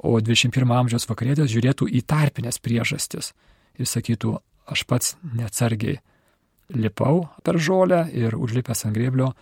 o 0.00 0.16
21 0.20 0.72
amžiaus 0.76 1.08
vakarietės 1.10 1.50
žiūrėtų 1.52 1.90
į 1.92 2.04
tarpinės 2.08 2.60
priežastis 2.62 3.32
ir 3.80 3.88
sakytų, 3.88 4.38
aš 4.70 4.84
pats 4.88 5.16
neatsargiai 5.22 6.00
lipau 6.70 7.28
per 7.44 7.58
žolę 7.58 8.06
ir 8.14 8.36
užlipęs 8.38 8.86
ant 8.86 8.96
grėblio, 8.96 9.32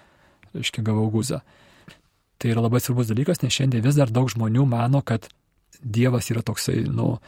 reiškia, 0.55 0.85
gavau 0.87 1.09
guzą. 1.13 1.43
Tai 2.39 2.53
yra 2.53 2.63
labai 2.65 2.81
svarbus 2.81 3.11
dalykas, 3.11 3.43
nes 3.43 3.55
šiandien 3.55 3.85
vis 3.85 3.99
dar 3.99 4.13
daug 4.15 4.31
žmonių 4.31 4.65
mano, 4.69 5.03
kad 5.03 5.29
Dievas 5.79 6.31
yra 6.33 6.43
toksai, 6.43 6.81
nu, 6.91 7.19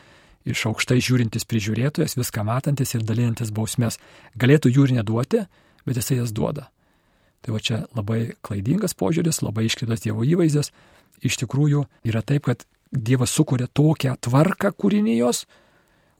iš 0.48 0.64
aukštai 0.70 0.98
žiūrintis 1.04 1.44
prižiūrėtojas, 1.46 2.16
viską 2.18 2.42
matantis 2.46 2.96
ir 2.96 3.04
dalinantis 3.06 3.52
bausmės. 3.54 4.00
Galėtų 4.40 4.72
jų 4.74 4.86
ir 4.88 4.94
neduoti, 4.96 5.44
bet 5.86 6.00
jisai 6.00 6.20
jas 6.20 6.34
duoda. 6.36 6.68
Tai 7.40 7.54
va 7.56 7.60
čia 7.62 7.84
labai 7.96 8.34
klaidingas 8.44 8.94
požiūris, 8.98 9.40
labai 9.44 9.64
iškreiptas 9.68 10.04
Dievo 10.04 10.26
įvaizdis. 10.26 10.72
Iš 11.24 11.40
tikrųjų 11.40 11.86
yra 12.08 12.22
taip, 12.24 12.48
kad 12.48 12.66
Dievas 12.90 13.30
sukuria 13.30 13.68
tokią 13.70 14.16
tvarką 14.20 14.72
kūrinijos, 14.74 15.44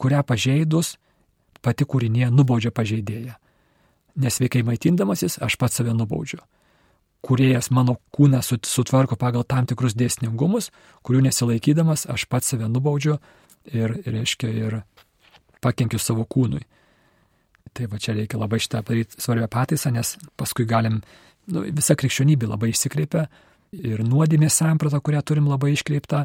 kurią 0.01 0.23
pažeidus 0.25 0.95
pati 1.61 1.85
kūrinė 1.85 2.31
nubaudžia 2.33 2.71
pažeidėją. 2.73 3.35
Nesveikai 4.21 4.63
maitindamasis 4.67 5.39
aš 5.43 5.57
pats 5.61 5.81
save 5.81 5.93
nubaudžiu. 5.97 6.41
Kūrėjas 7.27 7.69
mano 7.75 7.99
kūną 8.17 8.41
sutvarko 8.45 9.19
pagal 9.21 9.45
tam 9.45 9.67
tikrus 9.69 9.93
dėsningumus, 9.99 10.71
kurių 11.05 11.27
nesilaikydamas 11.27 12.07
aš 12.09 12.25
pats 12.31 12.55
save 12.55 12.69
nubaudžiu 12.71 13.19
ir, 13.69 13.99
reiškia, 14.07 14.49
ir 14.49 14.81
pakenkiu 15.61 16.01
savo 16.01 16.25
kūnui. 16.25 16.63
Tai 17.77 17.87
va 17.91 18.01
čia 18.03 18.17
reikia 18.17 18.41
labai 18.41 18.59
šitą 18.63 18.83
padaryti 18.83 19.21
svarbią 19.23 19.47
pataisą, 19.51 19.93
nes 19.95 20.17
paskui 20.41 20.67
galim, 20.67 21.01
nu, 21.53 21.63
visa 21.71 21.95
krikščionybė 21.95 22.49
labai 22.51 22.73
išsikreipia 22.73 23.29
ir 23.79 24.03
nuodėmės 24.03 24.57
samprata, 24.59 24.99
kurią 24.99 25.23
turim 25.23 25.47
labai 25.51 25.75
iškreiptą, 25.77 26.25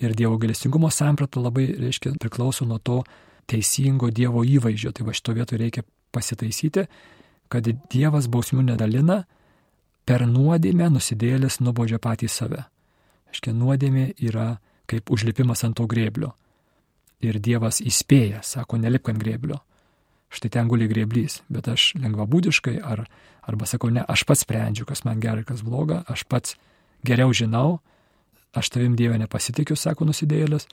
ir 0.00 0.14
Dievo 0.16 0.38
galestingumo 0.40 0.90
samprata 0.90 1.40
labai, 1.40 1.66
reiškia, 1.78 2.14
priklauso 2.20 2.64
nuo 2.64 2.78
to 2.78 3.02
teisingo 3.50 4.10
Dievo 4.10 4.42
įvaizdžio. 4.46 4.92
Tai 4.96 5.06
va 5.06 5.14
šito 5.16 5.34
vietoje 5.36 5.60
reikia 5.60 5.84
pasitaisyti, 6.14 6.86
kad 7.52 7.68
Dievas 7.92 8.28
bausmių 8.30 8.70
nedalina, 8.72 9.22
per 10.08 10.24
nuodėmę 10.26 10.88
nusidėlis 10.90 11.60
nubaudžia 11.60 12.00
patį 12.02 12.30
save. 12.32 12.64
Aiškiai, 13.30 13.54
nuodėmė 13.54 14.10
yra 14.18 14.56
kaip 14.90 15.10
užlipimas 15.12 15.62
ant 15.66 15.76
to 15.78 15.86
grėblio. 15.90 16.32
Ir 17.22 17.38
Dievas 17.38 17.82
įspėja, 17.84 18.40
sako, 18.42 18.80
nelipk 18.80 19.12
ant 19.12 19.20
grėblio. 19.20 19.60
Štai 20.30 20.50
ten 20.54 20.68
guli 20.70 20.86
grėblys, 20.90 21.40
bet 21.50 21.66
aš 21.72 21.92
lengvabūdiškai, 21.98 22.76
ar, 22.86 23.04
arba 23.42 23.66
sakau, 23.66 23.90
ne, 23.90 24.04
aš 24.06 24.22
pats 24.28 24.44
sprendžiu, 24.46 24.86
kas 24.86 25.02
man 25.02 25.18
gerai, 25.22 25.42
kas 25.46 25.64
bloga, 25.66 26.04
aš 26.06 26.22
pats 26.30 26.54
geriau 27.06 27.34
žinau, 27.34 27.80
aš 28.54 28.70
tavim 28.70 28.94
Dieve 28.98 29.18
nepasitikiu, 29.18 29.74
sako 29.74 30.06
nusidėjėlis, 30.06 30.68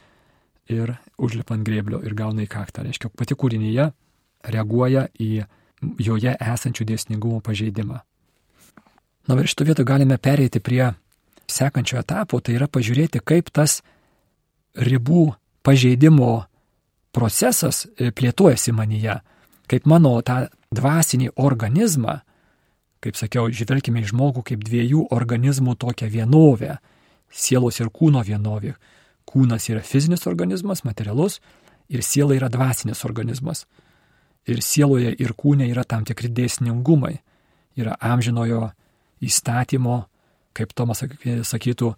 ir 0.69 0.97
užlipa 1.17 1.55
ant 1.55 1.65
grėblio 1.65 2.01
ir 2.05 2.15
gauna 2.17 2.43
į 2.43 2.51
kaktą. 2.51 2.83
Reiškia, 2.85 3.11
pati 3.15 3.35
kūrinyje 3.39 3.89
reaguoja 4.53 5.07
į 5.19 5.31
joje 6.01 6.33
esančių 6.35 6.87
dėsningumų 6.91 7.41
pažeidimą. 7.45 8.01
Na 9.27 9.35
ir 9.41 9.49
šitą 9.49 9.67
vietą 9.67 9.85
galime 9.87 10.17
pereiti 10.17 10.61
prie 10.63 10.93
sekančio 11.51 11.99
etapo, 11.99 12.39
tai 12.39 12.55
yra 12.55 12.67
pažiūrėti, 12.71 13.21
kaip 13.23 13.51
tas 13.51 13.81
ribų 14.75 15.31
pažeidimo 15.63 16.45
procesas 17.15 17.85
e, 17.87 18.11
plėtojasi 18.11 18.73
manyje, 18.75 19.17
kaip 19.67 19.87
mano 19.89 20.15
tą 20.25 20.47
dvasinį 20.73 21.31
organizmą, 21.35 22.19
kaip 23.03 23.17
sakiau, 23.19 23.51
žvelgime 23.53 24.01
į 24.03 24.11
žmogų 24.11 24.43
kaip 24.51 24.63
dviejų 24.65 25.07
organizmų 25.13 25.77
tokią 25.79 26.09
vienovę 26.11 26.77
sielos 27.31 27.79
ir 27.81 27.91
kūno 27.93 28.23
vienovė. 28.25 28.75
Kūnas 29.27 29.67
yra 29.69 29.83
fizinis 29.83 30.23
organizmas, 30.27 30.85
materialus, 30.87 31.41
ir 31.89 32.03
siela 32.03 32.35
yra 32.35 32.47
dvasinis 32.49 33.03
organizmas. 33.05 33.65
Ir 34.47 34.61
sieloje 34.63 35.11
ir 35.19 35.33
kūne 35.35 35.67
yra 35.67 35.83
tam 35.83 36.05
tikri 36.07 36.31
dėsningumai. 36.31 37.17
Yra 37.77 37.97
amžinojo 37.99 38.69
įstatymo 39.21 40.05
kaip 40.57 40.73
Tomas 40.73 41.03
sakytų, 41.03 41.91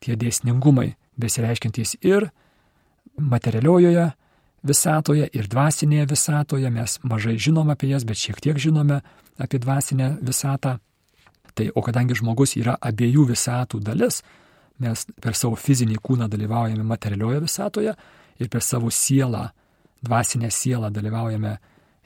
tie 0.00 0.16
dėsningumai 0.16 0.94
besireiškintys 1.20 1.96
ir 2.04 2.30
materialiojoje 3.16 4.10
visatoje, 4.66 5.28
ir 5.32 5.48
dvasinėje 5.50 6.08
visatoje. 6.10 6.70
Mes 6.70 6.98
mažai 7.02 7.36
žinom 7.38 7.70
apie 7.72 7.90
jas, 7.92 8.04
bet 8.04 8.20
šiek 8.20 8.40
tiek 8.42 8.58
žinome 8.60 9.00
apie 9.38 9.60
dvasinę 9.62 10.16
visatą. 10.24 10.78
Tai 11.56 11.70
o 11.74 11.82
kadangi 11.84 12.16
žmogus 12.18 12.56
yra 12.60 12.76
abiejų 12.76 13.30
visatų 13.30 13.80
dalis, 13.80 14.20
mes 14.82 15.06
per 15.22 15.36
savo 15.38 15.56
fizinį 15.56 15.96
kūną 16.04 16.28
dalyvaujame 16.28 16.84
materialioje 16.84 17.40
visatoje 17.46 17.94
ir 18.36 18.50
per 18.52 18.64
savo 18.64 18.90
sielą, 18.92 19.46
dvasinę 20.04 20.50
sielą 20.52 20.90
dalyvaujame 20.92 21.54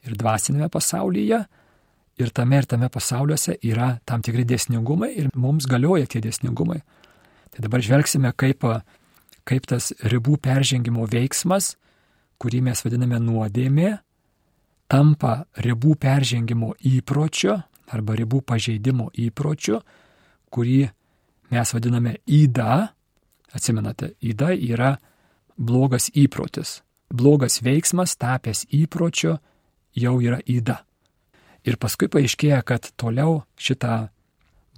ir 0.07 0.17
dvasinėme 0.17 0.71
pasaulyje. 0.71 1.43
Ir 2.21 2.31
tame 2.37 2.59
ir 2.61 2.67
tame 2.69 2.91
pasauliuose 2.93 3.57
yra 3.65 3.95
tam 4.05 4.23
tikri 4.23 4.45
dėsningumai 4.45 5.11
ir 5.17 5.31
mums 5.35 5.67
galioja 5.67 6.07
tie 6.07 6.21
dėsningumai. 6.21 6.83
Tai 7.51 7.65
dabar 7.65 7.83
žvelgsime, 7.83 8.31
kaip, 8.37 8.67
kaip 9.49 9.67
tas 9.67 9.91
ribų 10.05 10.37
peržengimo 10.45 11.07
veiksmas, 11.11 11.75
kurį 12.41 12.63
mes 12.71 12.81
vadiname 12.85 13.21
nuodėmė, 13.23 13.91
tampa 14.91 15.45
ribų 15.61 15.97
peržengimo 16.01 16.73
įpročiu 16.81 17.59
arba 17.91 18.17
ribų 18.19 18.41
pažeidimo 18.47 19.11
įpročiu, 19.19 19.81
kurį 20.51 20.81
mes 21.51 21.75
vadiname 21.75 22.17
įda. 22.27 22.91
Atsimenate, 23.51 24.13
įda 24.23 24.53
yra 24.55 24.95
blogas 25.59 26.09
įprotis. 26.15 26.81
Blogas 27.11 27.59
veiksmas 27.67 28.15
tapęs 28.15 28.69
įpročiu 28.71 29.35
jau 29.99 30.15
yra 30.23 30.39
įda. 30.47 30.79
Ir 31.67 31.77
paskui 31.77 32.09
paaiškėja, 32.09 32.63
kad 32.63 32.87
toliau 32.97 33.43
šitą 33.59 34.07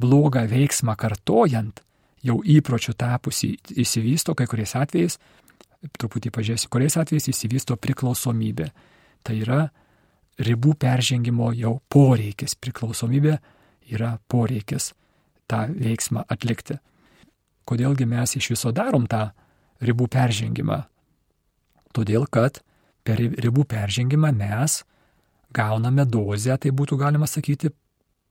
blogą 0.01 0.47
veiksmą 0.51 0.97
kartojant, 0.99 1.83
jau 2.25 2.41
įpročių 2.41 2.95
tapusi 2.99 3.53
įsivysto 3.77 4.35
kai 4.39 4.49
kuriais 4.51 4.75
atvejais, 4.79 5.19
truputį 5.99 6.33
pažiūrėsiu, 6.35 6.71
kuriais 6.73 6.97
atvejais 7.01 7.29
įsivysto 7.33 7.77
priklausomybė. 7.81 8.69
Tai 9.23 9.35
yra 9.39 9.61
ribų 10.43 10.75
peržengimo 10.83 11.53
jau 11.57 11.77
poreikis. 11.93 12.55
Priklausomybė 12.59 13.37
yra 13.95 14.17
poreikis 14.31 14.93
tą 15.51 15.67
veiksmą 15.71 16.25
atlikti. 16.31 16.79
Kodėlgi 17.69 18.07
mes 18.09 18.37
iš 18.39 18.53
viso 18.55 18.73
darom 18.75 19.07
tą 19.11 19.29
ribų 19.83 20.09
peržengimą? 20.11 20.83
Todėl, 21.93 22.27
kad 22.27 22.63
per 23.05 23.21
ribų 23.21 23.67
peržengimą 23.69 24.33
mes 24.35 24.83
gauname 25.53 26.07
dozę, 26.09 26.57
tai 26.57 26.73
būtų 26.73 26.97
galima 26.99 27.29
sakyti, 27.29 27.71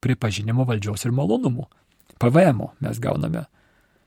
pripažinimo 0.02 0.66
valdžios 0.66 1.06
ir 1.06 1.14
malonumų. 1.14 1.68
PVM 2.22 2.64
mes 2.82 3.00
gauname 3.02 3.46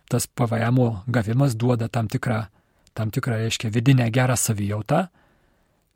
tas 0.08 0.26
PVM 0.26 0.78
gavimas 1.06 1.56
duoda 1.56 1.88
tam 1.88 2.08
tikrą, 2.08 2.44
tam 2.94 3.10
tikrą, 3.10 3.38
reiškia, 3.42 3.70
vidinę 3.74 4.08
gerą 4.14 4.36
savijautą. 4.38 5.08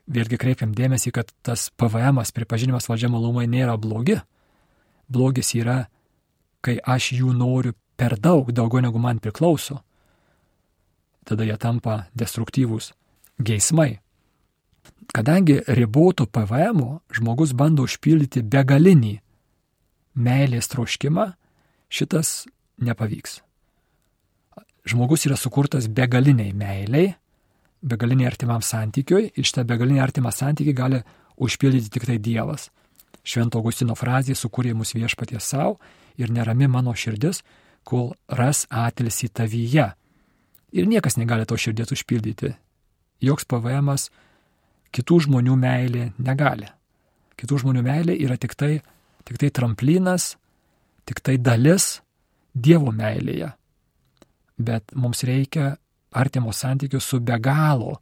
Vėlgi 0.08 0.38
kreipiam 0.40 0.72
dėmesį, 0.74 1.12
kad 1.12 1.30
tas 1.44 1.68
PVM 1.76 2.20
pripažinimas 2.34 2.88
valdžia 2.88 3.10
malumai 3.12 3.46
nėra 3.46 3.76
blogi. 3.76 4.18
Blogis 5.08 5.54
yra, 5.54 5.86
kai 6.64 6.78
aš 6.80 7.12
jų 7.20 7.32
noriu 7.36 7.74
per 7.96 8.16
daug, 8.18 8.50
daugiau 8.52 8.82
negu 8.84 8.98
man 8.98 9.20
priklauso. 9.20 9.82
Tada 11.28 11.44
jie 11.44 11.56
tampa 11.60 12.06
destruktyvūs 12.16 12.92
geismai. 13.38 14.00
Kadangi 15.12 15.60
ribotų 15.68 16.26
PVM 16.32 16.80
žmogus 17.16 17.52
bando 17.56 17.84
užpildyti 17.84 18.42
begalinį 18.42 19.18
meilės 20.18 20.72
troškimą, 20.72 21.32
šitas 21.88 22.46
nepavyks 22.80 23.42
žmogus 24.88 25.26
yra 25.28 25.36
sukurtas 25.36 25.88
begaliniai 25.88 26.52
meiliai, 26.56 27.12
begaliniai 27.82 28.28
artimam 28.30 28.62
santykiui 28.64 29.30
ir 29.36 29.46
šitą 29.46 29.64
begalinį 29.68 30.02
artimą 30.02 30.32
santykį 30.34 30.74
gali 30.76 31.00
užpildyti 31.38 31.92
tik 31.94 32.06
tai 32.08 32.18
Dievas. 32.18 32.68
Švento 33.22 33.60
Augustino 33.60 33.94
frazė 33.98 34.36
sukūrė 34.38 34.74
mus 34.74 34.94
viešpaties 34.96 35.50
savo 35.52 35.76
ir 36.18 36.32
nerami 36.32 36.68
mano 36.70 36.94
širdis, 36.94 37.42
kol 37.84 38.14
ras 38.28 38.64
atilsi 38.70 39.28
tavyje. 39.28 39.90
Ir 40.72 40.88
niekas 40.88 41.16
negali 41.16 41.46
to 41.48 41.56
širdies 41.56 41.92
užpildyti. 41.94 42.54
Joks 43.24 43.46
PVM, 43.48 43.94
kitų 44.94 45.20
žmonių 45.26 45.56
meilė 45.58 46.10
negali. 46.18 46.68
Kitų 47.38 47.62
žmonių 47.64 47.84
meilė 47.86 48.16
yra 48.18 48.36
tik 48.36 48.56
tai, 48.58 48.80
tik 49.24 49.38
tai 49.40 49.50
tramplinas, 49.54 50.36
tik 51.06 51.20
tai 51.20 51.38
dalis 51.38 51.98
Dievo 52.58 52.90
meilėje 52.90 53.52
bet 54.58 54.94
mums 54.94 55.22
reikia 55.24 55.76
artimo 56.12 56.52
santykių 56.52 57.00
su 57.00 57.20
be 57.20 57.38
galo 57.38 57.98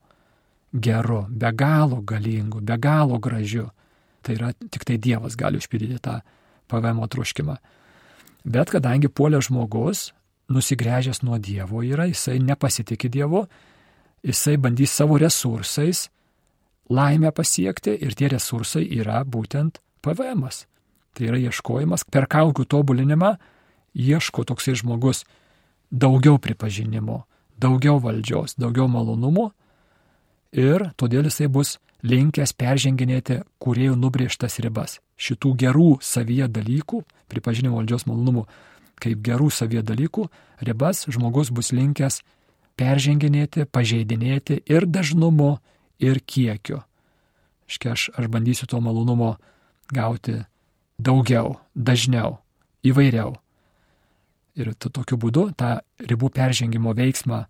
geru, 0.73 1.27
be 1.29 1.53
galo 1.53 2.01
galingu, 2.03 2.61
be 2.61 2.77
galo 2.79 3.19
gražiu. 3.19 3.71
Tai 4.23 4.35
yra 4.35 4.53
tik 4.71 4.85
tai 4.85 4.99
Dievas 4.99 5.37
gali 5.37 5.61
užpildyti 5.61 6.01
tą 6.03 6.21
PVM 6.69 7.05
troškimą. 7.09 7.57
Bet 8.47 8.71
kadangi 8.71 9.09
puolė 9.09 9.41
žmogus, 9.43 10.11
nusigręžęs 10.51 11.23
nuo 11.23 11.39
Dievo 11.39 11.83
yra, 11.83 12.07
jisai 12.11 12.39
nepasitikė 12.43 13.11
Dievu, 13.11 13.47
jisai 14.27 14.57
bandys 14.59 14.95
savo 14.95 15.19
resursais 15.19 16.09
laimę 16.91 17.33
pasiekti 17.35 17.97
ir 18.03 18.15
tie 18.15 18.31
resursai 18.31 18.87
yra 18.99 19.25
būtent 19.25 19.81
PVM. 20.03 20.47
-as. 20.47 20.67
Tai 21.15 21.27
yra 21.27 21.39
ieškojimas 21.39 22.05
per 22.05 22.27
kaukių 22.27 22.65
tobulinimą, 22.65 23.37
ieško 23.95 24.45
toksai 24.45 24.75
žmogus 24.75 25.25
daugiau 25.91 26.39
pripažinimo, 26.43 27.25
daugiau 27.61 27.99
valdžios, 28.03 28.57
daugiau 28.61 28.89
malonumų 28.91 29.51
ir 30.57 30.91
todėl 30.97 31.29
jisai 31.29 31.49
bus 31.53 31.77
linkęs 32.07 32.53
perženginėti 32.57 33.41
kuriejų 33.63 33.97
nubrėžtas 33.99 34.61
ribas. 34.63 35.01
Šitų 35.17 35.55
gerų 35.59 35.91
savyje 36.05 36.49
dalykų, 36.53 37.03
pripažinimo 37.33 37.81
valdžios 37.81 38.07
malonumų 38.07 38.47
kaip 39.01 39.21
gerų 39.25 39.51
savyje 39.53 39.83
dalykų, 39.87 40.27
ribas 40.65 41.05
žmogus 41.13 41.51
bus 41.53 41.73
linkęs 41.77 42.23
perženginėti, 42.77 43.67
pažeidinėti 43.69 44.63
ir 44.69 44.87
dažnumu, 44.89 45.57
ir 45.99 46.21
kiekiu. 46.21 46.83
Škia 47.67 47.95
aš, 47.97 48.11
aš 48.15 48.29
bandysiu 48.31 48.69
to 48.71 48.81
malonumo 48.81 49.37
gauti 49.93 50.43
daugiau, 50.99 51.57
dažniau, 51.75 52.39
įvairiau. 52.87 53.37
Ir 54.57 54.73
tokiu 54.81 55.19
būdu 55.21 55.51
tą 55.59 55.77
ribų 56.01 56.31
peržengimo 56.33 56.95
veiksmą 56.97 57.43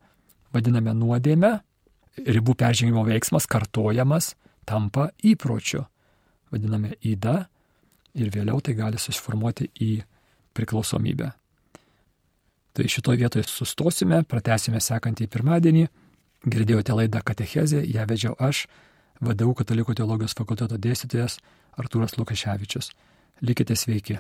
vadiname 0.54 0.94
nuodėme, 0.96 1.52
ribų 2.26 2.56
peržengimo 2.58 3.04
veiksmas 3.06 3.46
kartojamas 3.50 4.34
tampa 4.66 5.10
įpročiu, 5.22 5.84
vadiname 6.50 6.96
įda 7.06 7.44
ir 8.16 8.32
vėliau 8.34 8.62
tai 8.64 8.74
gali 8.78 8.98
susiformuoti 8.98 9.68
į 9.82 9.90
priklausomybę. 10.56 11.30
Tai 12.76 12.88
šitoje 12.92 13.22
vietoje 13.22 13.46
sustosime, 13.48 14.20
pratęsime 14.28 14.80
sekantį 14.84 15.28
pirmadienį. 15.32 15.86
Girdėjote 16.46 16.92
laidą 16.92 17.22
Katechezė, 17.24 17.80
ją 17.88 18.04
vedžiau 18.08 18.34
aš, 18.36 18.66
VDU 19.24 19.54
Katalikų 19.56 19.96
teologijos 19.96 20.36
fakulteto 20.36 20.76
dėstytojas 20.76 21.38
Artūras 21.80 22.18
Lukaševičius. 22.20 22.90
Likite 23.40 23.76
sveiki. 23.76 24.18